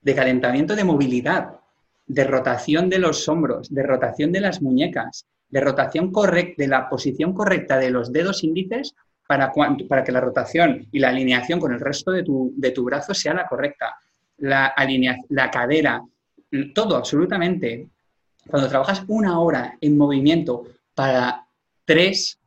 de 0.00 0.14
calentamiento 0.14 0.76
de 0.76 0.84
movilidad, 0.84 1.61
de 2.06 2.24
rotación 2.24 2.90
de 2.90 2.98
los 2.98 3.28
hombros, 3.28 3.72
de 3.72 3.82
rotación 3.82 4.32
de 4.32 4.40
las 4.40 4.60
muñecas, 4.60 5.26
de 5.48 5.60
rotación 5.60 6.10
correcta, 6.10 6.62
de 6.62 6.68
la 6.68 6.88
posición 6.88 7.32
correcta 7.32 7.78
de 7.78 7.90
los 7.90 8.12
dedos 8.12 8.42
índices, 8.42 8.94
para, 9.26 9.52
para 9.88 10.04
que 10.04 10.12
la 10.12 10.20
rotación 10.20 10.86
y 10.92 10.98
la 10.98 11.08
alineación 11.08 11.58
con 11.60 11.72
el 11.72 11.80
resto 11.80 12.10
de 12.10 12.22
tu, 12.22 12.52
de 12.56 12.70
tu 12.70 12.84
brazo 12.84 13.14
sea 13.14 13.34
la 13.34 13.46
correcta. 13.46 13.96
La, 14.38 14.74
la 15.28 15.50
cadera, 15.50 16.02
todo 16.74 16.96
absolutamente. 16.96 17.88
Cuando 18.46 18.68
trabajas 18.68 19.04
una 19.08 19.38
hora 19.38 19.78
en 19.80 19.96
movimiento 19.96 20.64
para 20.94 21.46
tres 21.84 22.38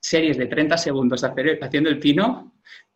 series 0.00 0.38
de 0.38 0.46
30 0.46 0.78
segundos 0.78 1.24
haciendo 1.24 1.90
el 1.90 1.98
pino, 1.98 2.53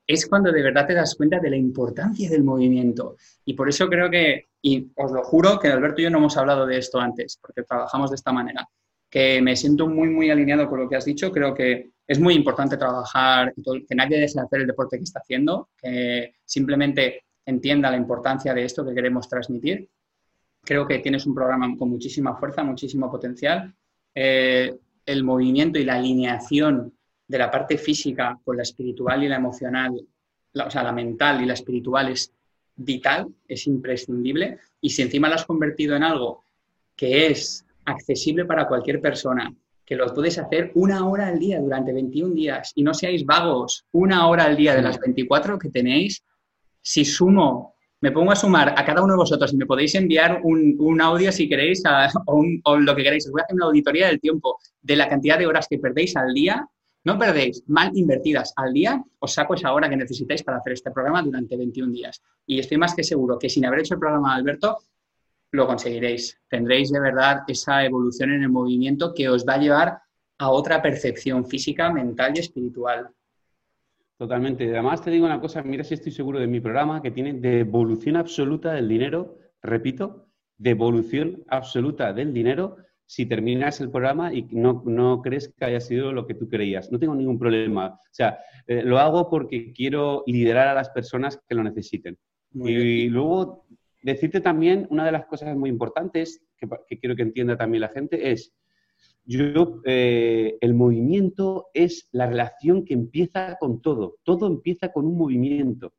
es 0.08 0.26
cuando 0.26 0.50
de 0.50 0.62
verdad 0.62 0.86
te 0.86 0.94
das 0.94 1.14
cuenta 1.14 1.38
de 1.38 1.50
la 1.50 1.56
importancia 1.56 2.30
del 2.30 2.42
movimiento. 2.42 3.16
Y 3.44 3.52
por 3.52 3.68
eso 3.68 3.88
creo 3.90 4.10
que, 4.10 4.48
y 4.62 4.90
os 4.96 5.12
lo 5.12 5.22
juro 5.22 5.58
que 5.58 5.68
Alberto 5.68 6.00
y 6.00 6.04
yo 6.04 6.10
no 6.10 6.16
hemos 6.16 6.36
hablado 6.38 6.66
de 6.66 6.78
esto 6.78 6.98
antes, 6.98 7.38
porque 7.40 7.62
trabajamos 7.62 8.10
de 8.10 8.16
esta 8.16 8.32
manera, 8.32 8.66
que 9.10 9.42
me 9.42 9.54
siento 9.54 9.86
muy, 9.86 10.08
muy 10.08 10.30
alineado 10.30 10.66
con 10.66 10.80
lo 10.80 10.88
que 10.88 10.96
has 10.96 11.04
dicho. 11.04 11.30
Creo 11.30 11.52
que 11.52 11.90
es 12.06 12.18
muy 12.18 12.34
importante 12.34 12.78
trabajar, 12.78 13.52
que 13.54 13.94
nadie 13.94 14.18
deje 14.18 14.32
de 14.34 14.40
hacer 14.40 14.60
el 14.62 14.66
deporte 14.66 14.96
que 14.96 15.04
está 15.04 15.20
haciendo, 15.20 15.68
que 15.76 16.36
simplemente 16.42 17.24
entienda 17.44 17.90
la 17.90 17.98
importancia 17.98 18.54
de 18.54 18.64
esto 18.64 18.86
que 18.86 18.94
queremos 18.94 19.28
transmitir. 19.28 19.90
Creo 20.64 20.86
que 20.86 21.00
tienes 21.00 21.26
un 21.26 21.34
programa 21.34 21.76
con 21.76 21.90
muchísima 21.90 22.34
fuerza, 22.34 22.64
muchísimo 22.64 23.10
potencial. 23.10 23.74
Eh, 24.14 24.74
el 25.04 25.22
movimiento 25.22 25.78
y 25.78 25.84
la 25.84 25.96
alineación 25.96 26.97
de 27.28 27.38
la 27.38 27.50
parte 27.50 27.76
física 27.76 28.38
con 28.42 28.56
la 28.56 28.62
espiritual 28.62 29.22
y 29.22 29.28
la 29.28 29.36
emocional, 29.36 30.00
o 30.54 30.70
sea, 30.70 30.82
la 30.82 30.92
mental 30.92 31.42
y 31.42 31.46
la 31.46 31.52
espiritual 31.52 32.08
es 32.08 32.32
vital, 32.74 33.28
es 33.46 33.66
imprescindible, 33.66 34.58
y 34.80 34.90
si 34.90 35.02
encima 35.02 35.28
lo 35.28 35.34
has 35.34 35.44
convertido 35.44 35.94
en 35.94 36.02
algo 36.02 36.42
que 36.96 37.26
es 37.26 37.66
accesible 37.84 38.46
para 38.46 38.66
cualquier 38.66 39.00
persona, 39.00 39.54
que 39.84 39.96
lo 39.96 40.12
puedes 40.12 40.38
hacer 40.38 40.72
una 40.74 41.06
hora 41.06 41.28
al 41.28 41.38
día 41.38 41.60
durante 41.60 41.92
21 41.92 42.34
días 42.34 42.72
y 42.74 42.82
no 42.82 42.94
seáis 42.94 43.24
vagos, 43.24 43.84
una 43.92 44.26
hora 44.26 44.44
al 44.44 44.56
día 44.56 44.74
de 44.74 44.82
las 44.82 44.98
24 44.98 45.58
que 45.58 45.70
tenéis, 45.70 46.22
si 46.80 47.04
sumo, 47.04 47.74
me 48.00 48.12
pongo 48.12 48.32
a 48.32 48.36
sumar 48.36 48.74
a 48.76 48.84
cada 48.84 49.02
uno 49.02 49.14
de 49.14 49.18
vosotros 49.18 49.52
y 49.52 49.56
me 49.56 49.66
podéis 49.66 49.94
enviar 49.94 50.40
un, 50.44 51.00
audio 51.00 51.32
si 51.32 51.48
queréis 51.48 51.82
o, 52.26 52.44
o, 52.64 52.76
lo 52.78 52.94
que 52.94 53.02
queráis, 53.02 53.26
os 53.26 53.32
voy 53.32 53.40
a 53.40 53.44
hacer 53.44 53.56
una 53.56 53.66
auditoría 53.66 54.06
del 54.06 54.20
tiempo, 54.20 54.58
de 54.80 54.96
la 54.96 55.08
cantidad 55.08 55.38
de 55.38 55.46
horas 55.46 55.66
que 55.68 55.78
perdéis 55.78 56.16
al 56.16 56.32
día 56.32 56.68
no 57.08 57.18
perdéis 57.18 57.64
mal 57.68 57.90
invertidas 57.94 58.52
al 58.54 58.74
día, 58.74 59.02
os 59.18 59.32
saco 59.32 59.54
esa 59.54 59.72
hora 59.72 59.88
que 59.88 59.96
necesitáis 59.96 60.42
para 60.42 60.58
hacer 60.58 60.74
este 60.74 60.90
programa 60.90 61.22
durante 61.22 61.56
21 61.56 61.90
días. 61.90 62.20
Y 62.44 62.58
estoy 62.58 62.76
más 62.76 62.94
que 62.94 63.02
seguro 63.02 63.38
que 63.38 63.48
sin 63.48 63.64
haber 63.64 63.80
hecho 63.80 63.94
el 63.94 64.00
programa 64.00 64.34
de 64.34 64.40
Alberto, 64.40 64.76
lo 65.52 65.66
conseguiréis. 65.66 66.38
Tendréis 66.50 66.92
de 66.92 67.00
verdad 67.00 67.44
esa 67.48 67.82
evolución 67.82 68.32
en 68.32 68.42
el 68.42 68.50
movimiento 68.50 69.14
que 69.14 69.26
os 69.26 69.46
va 69.48 69.54
a 69.54 69.58
llevar 69.58 69.98
a 70.36 70.50
otra 70.50 70.82
percepción 70.82 71.46
física, 71.46 71.90
mental 71.90 72.34
y 72.36 72.40
espiritual. 72.40 73.08
Totalmente. 74.18 74.70
Además, 74.70 75.00
te 75.00 75.10
digo 75.10 75.24
una 75.24 75.40
cosa, 75.40 75.62
mira 75.62 75.84
si 75.84 75.94
estoy 75.94 76.12
seguro 76.12 76.38
de 76.38 76.46
mi 76.46 76.60
programa, 76.60 77.00
que 77.00 77.10
tiene 77.10 77.32
devolución 77.32 78.16
absoluta 78.16 78.74
del 78.74 78.86
dinero, 78.86 79.38
repito, 79.62 80.26
devolución 80.58 81.42
absoluta 81.48 82.12
del 82.12 82.34
dinero 82.34 82.76
si 83.08 83.24
terminas 83.24 83.80
el 83.80 83.90
programa 83.90 84.34
y 84.34 84.42
no, 84.50 84.82
no, 84.84 85.22
crees 85.22 85.48
que 85.48 85.64
haya 85.64 85.80
sido 85.80 86.12
lo 86.12 86.26
que 86.26 86.34
tú 86.34 86.46
creías. 86.46 86.92
No 86.92 86.98
tengo 86.98 87.14
ningún 87.14 87.38
problema. 87.38 87.94
O 87.94 88.12
sea, 88.12 88.38
eh, 88.66 88.82
lo 88.82 88.98
hago 88.98 89.30
porque 89.30 89.72
quiero 89.72 90.24
liderar 90.26 90.68
a 90.68 90.74
las 90.74 90.90
personas 90.90 91.40
que 91.48 91.54
lo 91.54 91.62
necesiten. 91.62 92.18
y 92.52 93.08
luego 93.08 93.64
decirte 94.02 94.42
también 94.42 94.86
una 94.90 95.06
de 95.06 95.12
las 95.12 95.24
cosas 95.24 95.56
muy 95.56 95.70
importantes 95.70 96.44
que, 96.58 96.68
que 96.86 96.98
quiero 96.98 97.16
que 97.16 97.22
entienda 97.22 97.56
también 97.56 97.80
la 97.80 97.88
gente 97.88 98.30
es, 98.30 98.54
yo, 99.24 99.80
eh, 99.86 100.58
el 100.60 100.74
movimiento 100.74 101.68
es 101.72 102.10
la 102.12 102.26
relación 102.26 102.84
que 102.84 102.92
empieza 102.92 103.56
con 103.58 103.80
todo. 103.80 104.16
Todo 104.22 104.46
empieza 104.46 104.92
con 104.92 105.06
un 105.06 105.16
movimiento. 105.16 105.94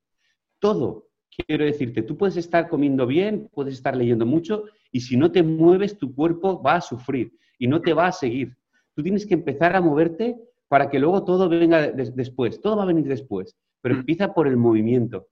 Todo. 0.59 1.07
Quiero 1.47 1.65
decirte, 1.65 2.03
tú 2.03 2.17
puedes 2.17 2.37
estar 2.37 2.69
comiendo 2.69 3.07
bien, 3.07 3.49
puedes 3.51 3.73
estar 3.73 3.97
leyendo 3.97 4.27
mucho 4.27 4.65
y 4.91 5.01
si 5.01 5.17
no 5.17 5.31
te 5.31 5.43
mueves, 5.43 5.97
tu 5.97 6.13
cuerpo 6.13 6.61
va 6.61 6.75
a 6.75 6.81
sufrir 6.81 7.33
y 7.57 7.67
no 7.67 7.81
te 7.81 7.93
va 7.93 8.07
a 8.07 8.11
seguir. 8.11 8.55
Tú 8.95 9.03
tienes 9.03 9.25
que 9.25 9.33
empezar 9.33 9.75
a 9.75 9.81
moverte 9.81 10.37
para 10.67 10.89
que 10.89 10.99
luego 10.99 11.23
todo 11.23 11.49
venga 11.49 11.91
después. 11.91 12.61
Todo 12.61 12.77
va 12.77 12.83
a 12.83 12.87
venir 12.87 13.07
después, 13.07 13.57
pero 13.81 13.95
mm. 13.95 13.99
empieza 13.99 14.33
por 14.33 14.47
el 14.47 14.57
movimiento. 14.57 15.27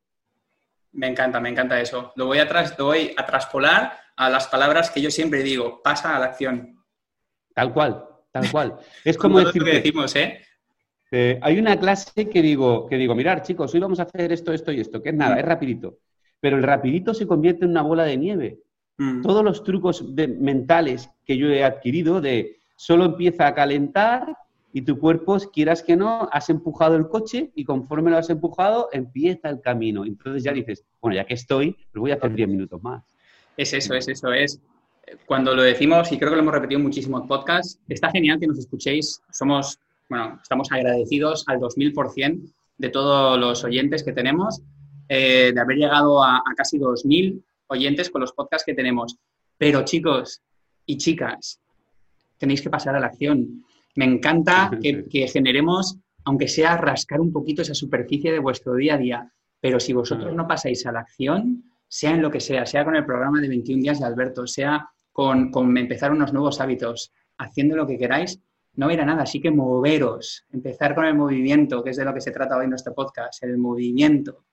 Me 0.91 1.07
encanta, 1.07 1.39
me 1.39 1.49
encanta 1.49 1.79
eso. 1.79 2.11
Lo 2.15 2.25
voy 2.25 2.39
a, 2.39 2.47
tras, 2.47 2.75
voy 2.77 3.13
a 3.15 3.25
traspolar 3.25 3.93
a 4.15 4.29
las 4.29 4.47
palabras 4.47 4.89
que 4.89 5.01
yo 5.01 5.11
siempre 5.11 5.43
digo, 5.43 5.81
pasa 5.83 6.15
a 6.15 6.19
la 6.19 6.25
acción. 6.25 6.83
Tal 7.53 7.71
cual, 7.73 8.03
tal 8.31 8.51
cual. 8.51 8.77
Es 9.05 9.17
como, 9.17 9.39
decir 9.39 9.63
que 9.63 9.73
decimos, 9.73 10.15
¿eh? 10.15 10.41
¿eh? 11.11 11.39
hay 11.41 11.59
una 11.59 11.79
clase 11.79 12.27
que 12.27 12.41
digo, 12.41 12.87
que 12.87 12.97
digo, 12.97 13.13
mirar, 13.13 13.43
chicos, 13.43 13.73
hoy 13.73 13.79
vamos 13.79 13.99
a 13.99 14.03
hacer 14.03 14.31
esto, 14.31 14.51
esto 14.53 14.71
y 14.71 14.79
esto, 14.79 15.01
que 15.01 15.09
es 15.09 15.15
nada, 15.15 15.35
mm. 15.35 15.39
es 15.39 15.45
rapidito. 15.45 15.99
Pero 16.39 16.57
el 16.57 16.63
rapidito 16.63 17.13
se 17.13 17.27
convierte 17.27 17.65
en 17.65 17.71
una 17.71 17.81
bola 17.81 18.03
de 18.03 18.17
nieve. 18.17 18.59
Mm. 18.97 19.21
Todos 19.21 19.43
los 19.43 19.63
trucos 19.63 20.03
mentales 20.05 21.09
que 21.25 21.37
yo 21.37 21.47
he 21.47 21.63
adquirido 21.63 22.21
de 22.21 22.57
solo 22.75 23.05
empieza 23.05 23.47
a 23.47 23.53
calentar 23.53 24.35
y 24.73 24.81
tu 24.81 24.99
cuerpo, 24.99 25.37
quieras 25.51 25.81
que 25.81 25.95
no, 25.95 26.29
has 26.31 26.49
empujado 26.49 26.95
el 26.95 27.07
coche 27.07 27.51
y 27.55 27.63
conforme 27.63 28.11
lo 28.11 28.17
has 28.17 28.29
empujado, 28.29 28.89
empieza 28.91 29.49
el 29.49 29.61
camino. 29.61 30.05
Entonces 30.05 30.43
ya 30.43 30.51
dices, 30.51 30.83
bueno, 31.01 31.15
ya 31.15 31.25
que 31.25 31.33
estoy, 31.33 31.73
pues 31.91 31.99
voy 31.99 32.11
a 32.11 32.15
hacer 32.15 32.33
10 32.33 32.49
minutos 32.49 32.81
más. 32.83 33.03
Es 33.55 33.73
eso, 33.73 33.95
es 33.95 34.07
eso, 34.07 34.31
es. 34.31 34.61
Cuando 35.25 35.55
lo 35.55 35.63
decimos, 35.63 36.11
y 36.11 36.17
creo 36.17 36.29
que 36.29 36.35
lo 36.35 36.41
hemos 36.41 36.53
repetido 36.53 36.79
muchísimo 36.79 37.19
en 37.19 37.27
podcast, 37.27 37.79
está 37.87 38.11
genial 38.11 38.39
que 38.39 38.47
nos 38.47 38.59
escuchéis. 38.59 39.21
Somos, 39.31 39.79
bueno, 40.09 40.37
estamos 40.41 40.71
agradecidos 40.71 41.43
al 41.47 41.59
2000% 41.59 42.53
de 42.77 42.89
todos 42.89 43.39
los 43.39 43.63
oyentes 43.63 44.03
que 44.03 44.11
tenemos, 44.11 44.61
eh, 45.09 45.53
de 45.55 45.59
haber 45.59 45.77
llegado 45.77 46.21
a, 46.23 46.37
a 46.37 46.53
casi 46.55 46.77
2000 46.77 47.43
oyentes 47.67 48.09
con 48.09 48.21
los 48.21 48.33
podcasts 48.33 48.65
que 48.65 48.73
tenemos. 48.73 49.17
Pero 49.57 49.83
chicos 49.83 50.41
y 50.85 50.97
chicas, 50.97 51.59
tenéis 52.37 52.61
que 52.61 52.69
pasar 52.69 52.95
a 52.95 52.99
la 52.99 53.07
acción. 53.07 53.63
Me 53.95 54.05
encanta 54.05 54.71
que, 54.81 55.27
generemos, 55.27 55.97
aunque 56.25 56.47
sea 56.47 56.77
rascar 56.77 57.19
un 57.19 57.31
poquito 57.31 57.61
esa 57.61 57.73
superficie 57.73 58.31
de 58.31 58.39
vuestro 58.39 58.75
día 58.75 58.95
a 58.95 58.97
día, 58.97 59.33
pero 59.59 59.79
si 59.79 59.93
vosotros 59.93 60.33
no 60.35 60.47
pasáis 60.47 60.85
a 60.85 60.91
la 60.91 60.99
acción, 60.99 61.63
sea 61.87 62.11
en 62.11 62.21
lo 62.21 62.29
que 62.29 62.39
sea, 62.39 62.65
sea 62.65 62.85
con 62.85 62.95
el 62.95 63.05
programa 63.05 63.41
de 63.41 63.47
21 63.47 63.81
días 63.81 63.99
de 63.99 64.05
Alberto, 64.05 64.45
sea 64.45 64.87
con, 65.11 65.49
con 65.49 65.75
empezar 65.77 66.11
unos 66.11 66.31
nuevos 66.31 66.61
hábitos, 66.61 67.11
haciendo 67.39 67.75
lo 67.75 67.87
que 67.87 67.97
queráis, 67.97 68.39
no 68.75 68.91
irá 68.91 69.03
nada. 69.03 69.23
Así 69.23 69.41
que 69.41 69.51
moveros, 69.51 70.45
empezar 70.51 70.95
con 70.95 71.05
el 71.05 71.15
movimiento, 71.15 71.83
que 71.83 71.89
es 71.89 71.97
de 71.97 72.05
lo 72.05 72.13
que 72.13 72.21
se 72.21 72.31
trata 72.31 72.57
hoy 72.57 72.65
en 72.65 72.69
nuestro 72.69 72.93
podcast, 72.93 73.43
el 73.43 73.57
movimiento. 73.57 74.45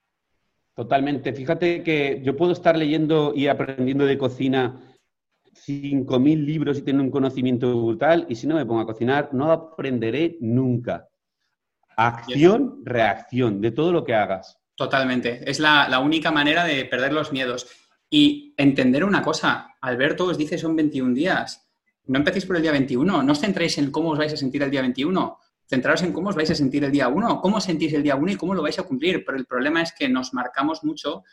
Totalmente. 0.75 1.33
Fíjate 1.33 1.83
que 1.83 2.21
yo 2.25 2.37
puedo 2.37 2.53
estar 2.53 2.77
leyendo 2.77 3.33
y 3.35 3.47
aprendiendo 3.47 4.07
de 4.07 4.19
cocina 4.19 4.81
5.000 5.55 6.45
libros 6.45 6.79
y 6.79 6.83
tener 6.83 7.01
un 7.01 7.11
conocimiento 7.11 7.81
brutal 7.81 8.27
y 8.29 8.35
si 8.35 8.49
no 8.49 8.57
me 8.57 8.67
pongo 8.67 8.81
a 8.81 8.87
cocinar 8.87 9.31
no 9.33 9.53
aprenderé 9.53 10.37
nunca. 10.41 11.09
Acción, 11.97 12.81
reacción, 12.85 13.61
de 13.61 13.71
todo 13.71 13.93
lo 13.93 14.05
que 14.05 14.15
hagas. 14.15 14.59
Totalmente. 14.75 15.49
Es 15.49 15.61
la, 15.61 16.01
única 16.01 16.33
manera 16.33 16.65
de 16.65 16.85
perder 16.87 17.13
los 17.13 17.33
miedos. 17.33 17.69
Y 18.11 18.53
entender 18.57 19.05
una 19.05 19.23
cosa, 19.23 19.77
Alberto 19.81 20.27
os 20.27 20.37
dice 20.37 20.59
son 20.59 20.75
21 20.75 21.15
días. 21.15 21.71
No 22.07 22.19
empecéis 22.19 22.47
por 22.47 22.57
el 22.57 22.63
día 22.63 22.73
21, 22.73 23.23
no 23.23 23.33
os 23.33 23.41
centréis 23.41 23.79
en 23.79 23.93
cómo 23.93 24.11
os 24.11 24.19
vais 24.19 24.33
a 24.33 24.37
sentir 24.37 24.63
el 24.63 24.71
día 24.71 24.83
21 24.83 25.39
centraros 25.67 26.03
en 26.03 26.13
cómo 26.13 26.31
os 26.31 26.37
vais 26.37 26.51
a 26.51 26.55
sentir 26.55 26.85
el 26.85 26.93
día 26.93 27.09
1, 27.09 27.41
cómo 27.41 27.61
sentís 27.61 27.93
el 27.95 28.03
día 28.03 28.17
1 28.17 28.33
y 28.33 28.37
cómo 28.37 28.55
lo 28.55 28.63
vais 28.63 28.79
a 28.79 28.85
cumplir. 28.85 29.25
Pero 29.25 29.39
el 29.39 29.47
problema 29.47 29.81
es 29.83 29.93
que 29.93 30.09
nos 30.09 30.35
marcamos 30.35 30.85
mucho, 30.85 31.25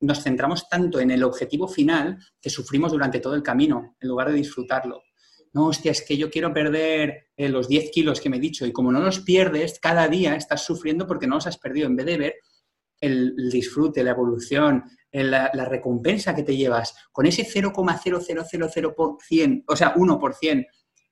nos 0.00 0.22
centramos 0.22 0.68
tanto 0.68 1.00
en 1.00 1.10
el 1.10 1.24
objetivo 1.24 1.66
final 1.68 2.18
que 2.40 2.50
sufrimos 2.50 2.92
durante 2.92 3.20
todo 3.20 3.34
el 3.34 3.42
camino, 3.42 3.96
en 4.00 4.08
lugar 4.08 4.28
de 4.28 4.34
disfrutarlo. 4.34 5.02
No, 5.52 5.66
hostia, 5.66 5.90
es 5.90 6.02
que 6.02 6.16
yo 6.16 6.30
quiero 6.30 6.54
perder 6.54 7.30
eh, 7.36 7.48
los 7.48 7.66
10 7.68 7.90
kilos 7.90 8.20
que 8.20 8.30
me 8.30 8.36
he 8.36 8.40
dicho 8.40 8.66
y 8.66 8.72
como 8.72 8.92
no 8.92 9.00
los 9.00 9.18
pierdes, 9.20 9.80
cada 9.80 10.06
día 10.06 10.36
estás 10.36 10.64
sufriendo 10.64 11.08
porque 11.08 11.26
no 11.26 11.34
los 11.36 11.48
has 11.48 11.58
perdido 11.58 11.88
en 11.88 11.96
vez 11.96 12.06
de 12.06 12.18
ver 12.18 12.34
el, 13.00 13.34
disfrute, 13.50 14.04
la 14.04 14.12
evolución, 14.12 14.84
la, 15.10 15.50
la, 15.52 15.64
recompensa 15.64 16.36
que 16.36 16.44
te 16.44 16.56
llevas 16.56 16.94
con 17.10 17.26
ese 17.26 17.44
0,0000%, 17.44 19.64
o 19.66 19.76
sea, 19.76 19.92
1% 19.94 20.66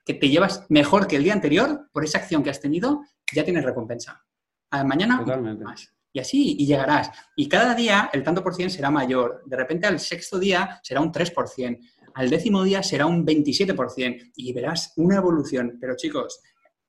que 0.09 0.15
te 0.15 0.31
llevas 0.31 0.65
mejor 0.71 1.07
que 1.07 1.17
el 1.17 1.25
día 1.25 1.35
anterior 1.35 1.91
por 1.93 2.03
esa 2.03 2.17
acción 2.17 2.43
que 2.43 2.49
has 2.49 2.63
tenido, 2.63 3.03
ya 3.31 3.45
tienes 3.45 3.63
recompensa. 3.63 4.25
A 4.71 4.83
mañana 4.83 5.21
más. 5.21 5.93
Y 6.15 6.19
así, 6.19 6.57
y 6.59 6.67
llegarás. 6.67 7.11
Y 7.37 7.47
cada 7.47 7.75
día 7.75 8.09
el 8.11 8.23
tanto 8.23 8.43
por 8.43 8.55
cien 8.55 8.71
será 8.71 8.91
mayor. 8.91 9.43
De 9.45 9.55
repente 9.55 9.87
al 9.87 10.01
sexto 10.01 10.39
día 10.39 10.81
será 10.83 11.03
un 11.03 11.13
3%. 11.13 11.79
Al 12.15 12.31
décimo 12.31 12.63
día 12.63 12.83
será 12.83 13.05
un 13.05 13.27
27%. 13.27 14.33
Y 14.37 14.55
verás 14.55 14.95
una 14.97 15.17
evolución. 15.17 15.77
Pero 15.79 15.95
chicos, 15.95 16.41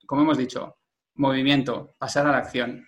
como 0.05 0.21
hemos 0.21 0.37
dicho, 0.37 0.77
movimiento, 1.15 1.95
pasar 1.97 2.25
a 2.25 2.31
la 2.31 2.37
acción. 2.37 2.87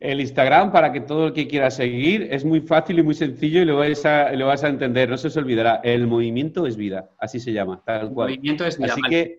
El 0.00 0.20
Instagram, 0.20 0.70
para 0.70 0.92
que 0.92 1.00
todo 1.00 1.28
el 1.28 1.32
que 1.32 1.48
quiera 1.48 1.70
seguir, 1.70 2.28
es 2.30 2.44
muy 2.44 2.60
fácil 2.60 3.00
y 3.00 3.02
muy 3.02 3.14
sencillo 3.14 3.62
y 3.62 3.64
lo 3.64 3.78
vas 3.78 4.06
a, 4.06 4.32
lo 4.32 4.46
vas 4.46 4.62
a 4.62 4.68
entender, 4.68 5.08
no 5.08 5.16
se 5.16 5.26
os 5.26 5.36
olvidará. 5.36 5.80
El 5.82 6.06
movimiento 6.06 6.66
es 6.66 6.76
vida, 6.76 7.10
así 7.18 7.40
se 7.40 7.52
llama, 7.52 7.82
tal 7.84 8.12
cual. 8.12 8.30
movimiento 8.30 8.64
es 8.64 8.78
vida. 8.78 8.92
Así 8.92 9.02
que 9.08 9.38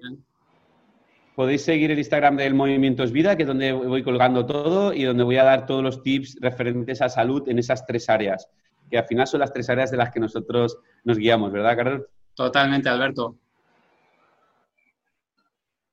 podéis 1.40 1.64
seguir 1.64 1.90
el 1.90 1.98
Instagram 1.98 2.36
del 2.36 2.54
Movimiento 2.54 3.02
es 3.02 3.14
Vida, 3.14 3.38
que 3.38 3.44
es 3.44 3.48
donde 3.48 3.72
voy 3.72 4.04
colgando 4.04 4.46
todo 4.46 4.94
y 4.94 5.06
donde 5.06 5.24
voy 5.24 5.38
a 5.38 5.46
dar 5.46 5.66
todos 5.66 5.82
los 5.82 6.04
tips 6.04 6.38
referentes 6.42 7.02
a 7.02 7.08
salud 7.08 7.48
en 7.48 7.60
esas 7.60 7.86
tres 7.86 8.10
áreas, 8.10 8.50
que 8.92 8.98
al 8.98 9.06
final 9.06 9.26
son 9.26 9.40
las 9.40 9.54
tres 9.54 9.70
áreas 9.70 9.90
de 9.90 9.96
las 9.96 10.12
que 10.12 10.20
nosotros 10.20 10.78
nos 11.06 11.18
guiamos, 11.18 11.54
¿verdad, 11.54 11.78
Carlos? 11.78 12.02
Totalmente, 12.34 12.90
Alberto. 12.90 13.38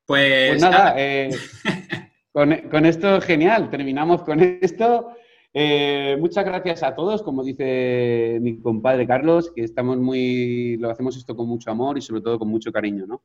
Pues, 0.05 0.49
pues 0.51 0.63
nada, 0.63 0.95
eh, 0.97 1.31
con, 2.37 2.85
esto, 2.85 3.19
genial, 3.23 3.71
terminamos 3.71 4.23
con 4.23 4.41
esto. 4.61 5.13
Eh, 5.55 6.19
muchas 6.21 6.45
gracias 6.45 6.83
a 6.83 6.95
todos, 6.95 7.23
como 7.23 7.43
dice 7.43 8.37
mi 8.43 8.61
compadre 8.61 9.07
Carlos, 9.07 9.51
que 9.57 9.65
estamos 9.65 9.97
muy, 9.97 10.77
lo 10.77 10.91
hacemos 10.91 11.17
esto 11.17 11.35
con 11.35 11.49
mucho 11.49 11.71
amor 11.71 11.97
y 11.97 12.03
sobre 12.03 12.21
todo 12.21 12.39
con 12.39 12.49
mucho 12.49 12.71
cariño, 12.71 13.07
¿no? 13.07 13.23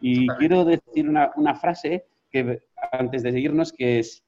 Y 0.00 0.26
quiero 0.38 0.64
decir 0.64 1.06
una, 1.06 1.54
frase 1.60 2.06
que 2.30 2.62
antes 2.90 3.22
de 3.22 3.32
seguirnos, 3.32 3.70
que 3.70 3.98
es, 3.98 4.24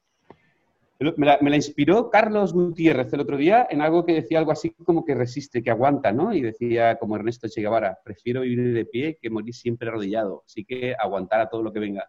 me 0.99 1.25
la, 1.25 1.39
me 1.41 1.49
la, 1.49 1.55
inspiró 1.55 2.11
Carlos 2.11 2.53
Gutiérrez 2.53 3.11
el 3.13 3.21
otro 3.21 3.37
día 3.37 3.65
en 3.71 3.81
algo 3.81 4.05
que 4.05 4.13
decía 4.13 4.37
algo 4.37 4.51
así 4.51 4.69
como 4.69 5.03
que 5.03 5.15
resiste, 5.15 5.63
que 5.63 5.71
aguanta, 5.71 6.11
¿no? 6.11 6.31
Y 6.31 6.41
decía 6.41 6.97
como 6.99 7.15
Ernesto 7.15 7.47
Che 7.47 7.61
Guevara, 7.61 7.97
prefiero 8.03 8.41
vivir 8.41 8.71
de 8.71 8.85
pie 8.85 9.17
que 9.19 9.31
morir 9.31 9.55
siempre 9.55 9.89
arrodillado, 9.89 10.43
así 10.45 10.63
que 10.63 10.93
aguantar 10.93 11.41
a 11.41 11.49
todo 11.49 11.63
lo 11.63 11.73
que 11.73 11.79
venga. 11.79 12.07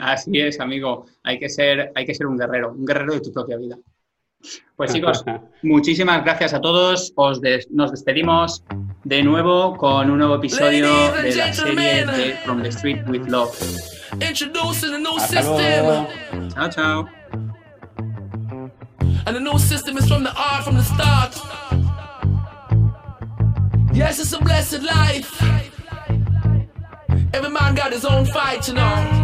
Así 0.00 0.38
es, 0.40 0.60
amigo. 0.60 1.06
Hay 1.22 1.38
que 1.38 1.48
ser, 1.48 1.92
hay 1.94 2.04
que 2.06 2.14
ser 2.14 2.26
un 2.26 2.36
guerrero, 2.38 2.72
un 2.72 2.84
guerrero 2.84 3.14
de 3.14 3.20
tu 3.20 3.32
propia 3.32 3.56
vida. 3.56 3.76
Pues 4.76 4.92
chicos, 4.92 5.24
muchísimas 5.62 6.22
gracias 6.24 6.52
a 6.54 6.60
todos. 6.60 7.12
Os 7.16 7.40
des- 7.40 7.70
nos 7.70 7.90
despedimos 7.90 8.62
de 9.04 9.22
nuevo 9.22 9.76
con 9.76 10.10
un 10.10 10.18
nuevo 10.18 10.34
episodio 10.36 10.86
de 11.12 11.34
la 11.34 11.52
serie 11.52 12.04
de 12.06 12.34
From 12.44 12.62
the 12.62 12.68
Street 12.68 13.02
with 13.08 13.26
Love. 13.28 13.52
Introducing 14.20 14.94
a 14.94 14.98
new 14.98 15.16
Hasta 15.16 15.42
system. 15.42 15.56
luego. 15.56 16.08
Chao, 16.54 16.68
chao. 16.68 17.08
And 19.26 19.34
the 19.34 19.40
new 19.40 19.58
system 19.58 19.96
is 19.96 20.06
from 20.06 20.22
the 20.24 20.32
art 20.36 20.64
from 20.64 20.76
the 20.76 20.82
start. 20.84 21.34
Yes, 23.94 24.18
it's 24.18 24.32
a 24.34 24.38
blessed 24.40 24.82
life. 24.82 25.40
Every 27.32 27.50
man 27.50 27.74
got 27.74 27.92
his 27.92 28.04
own 28.04 28.26
fight, 28.26 28.68
you 28.68 28.74
know. 28.74 29.23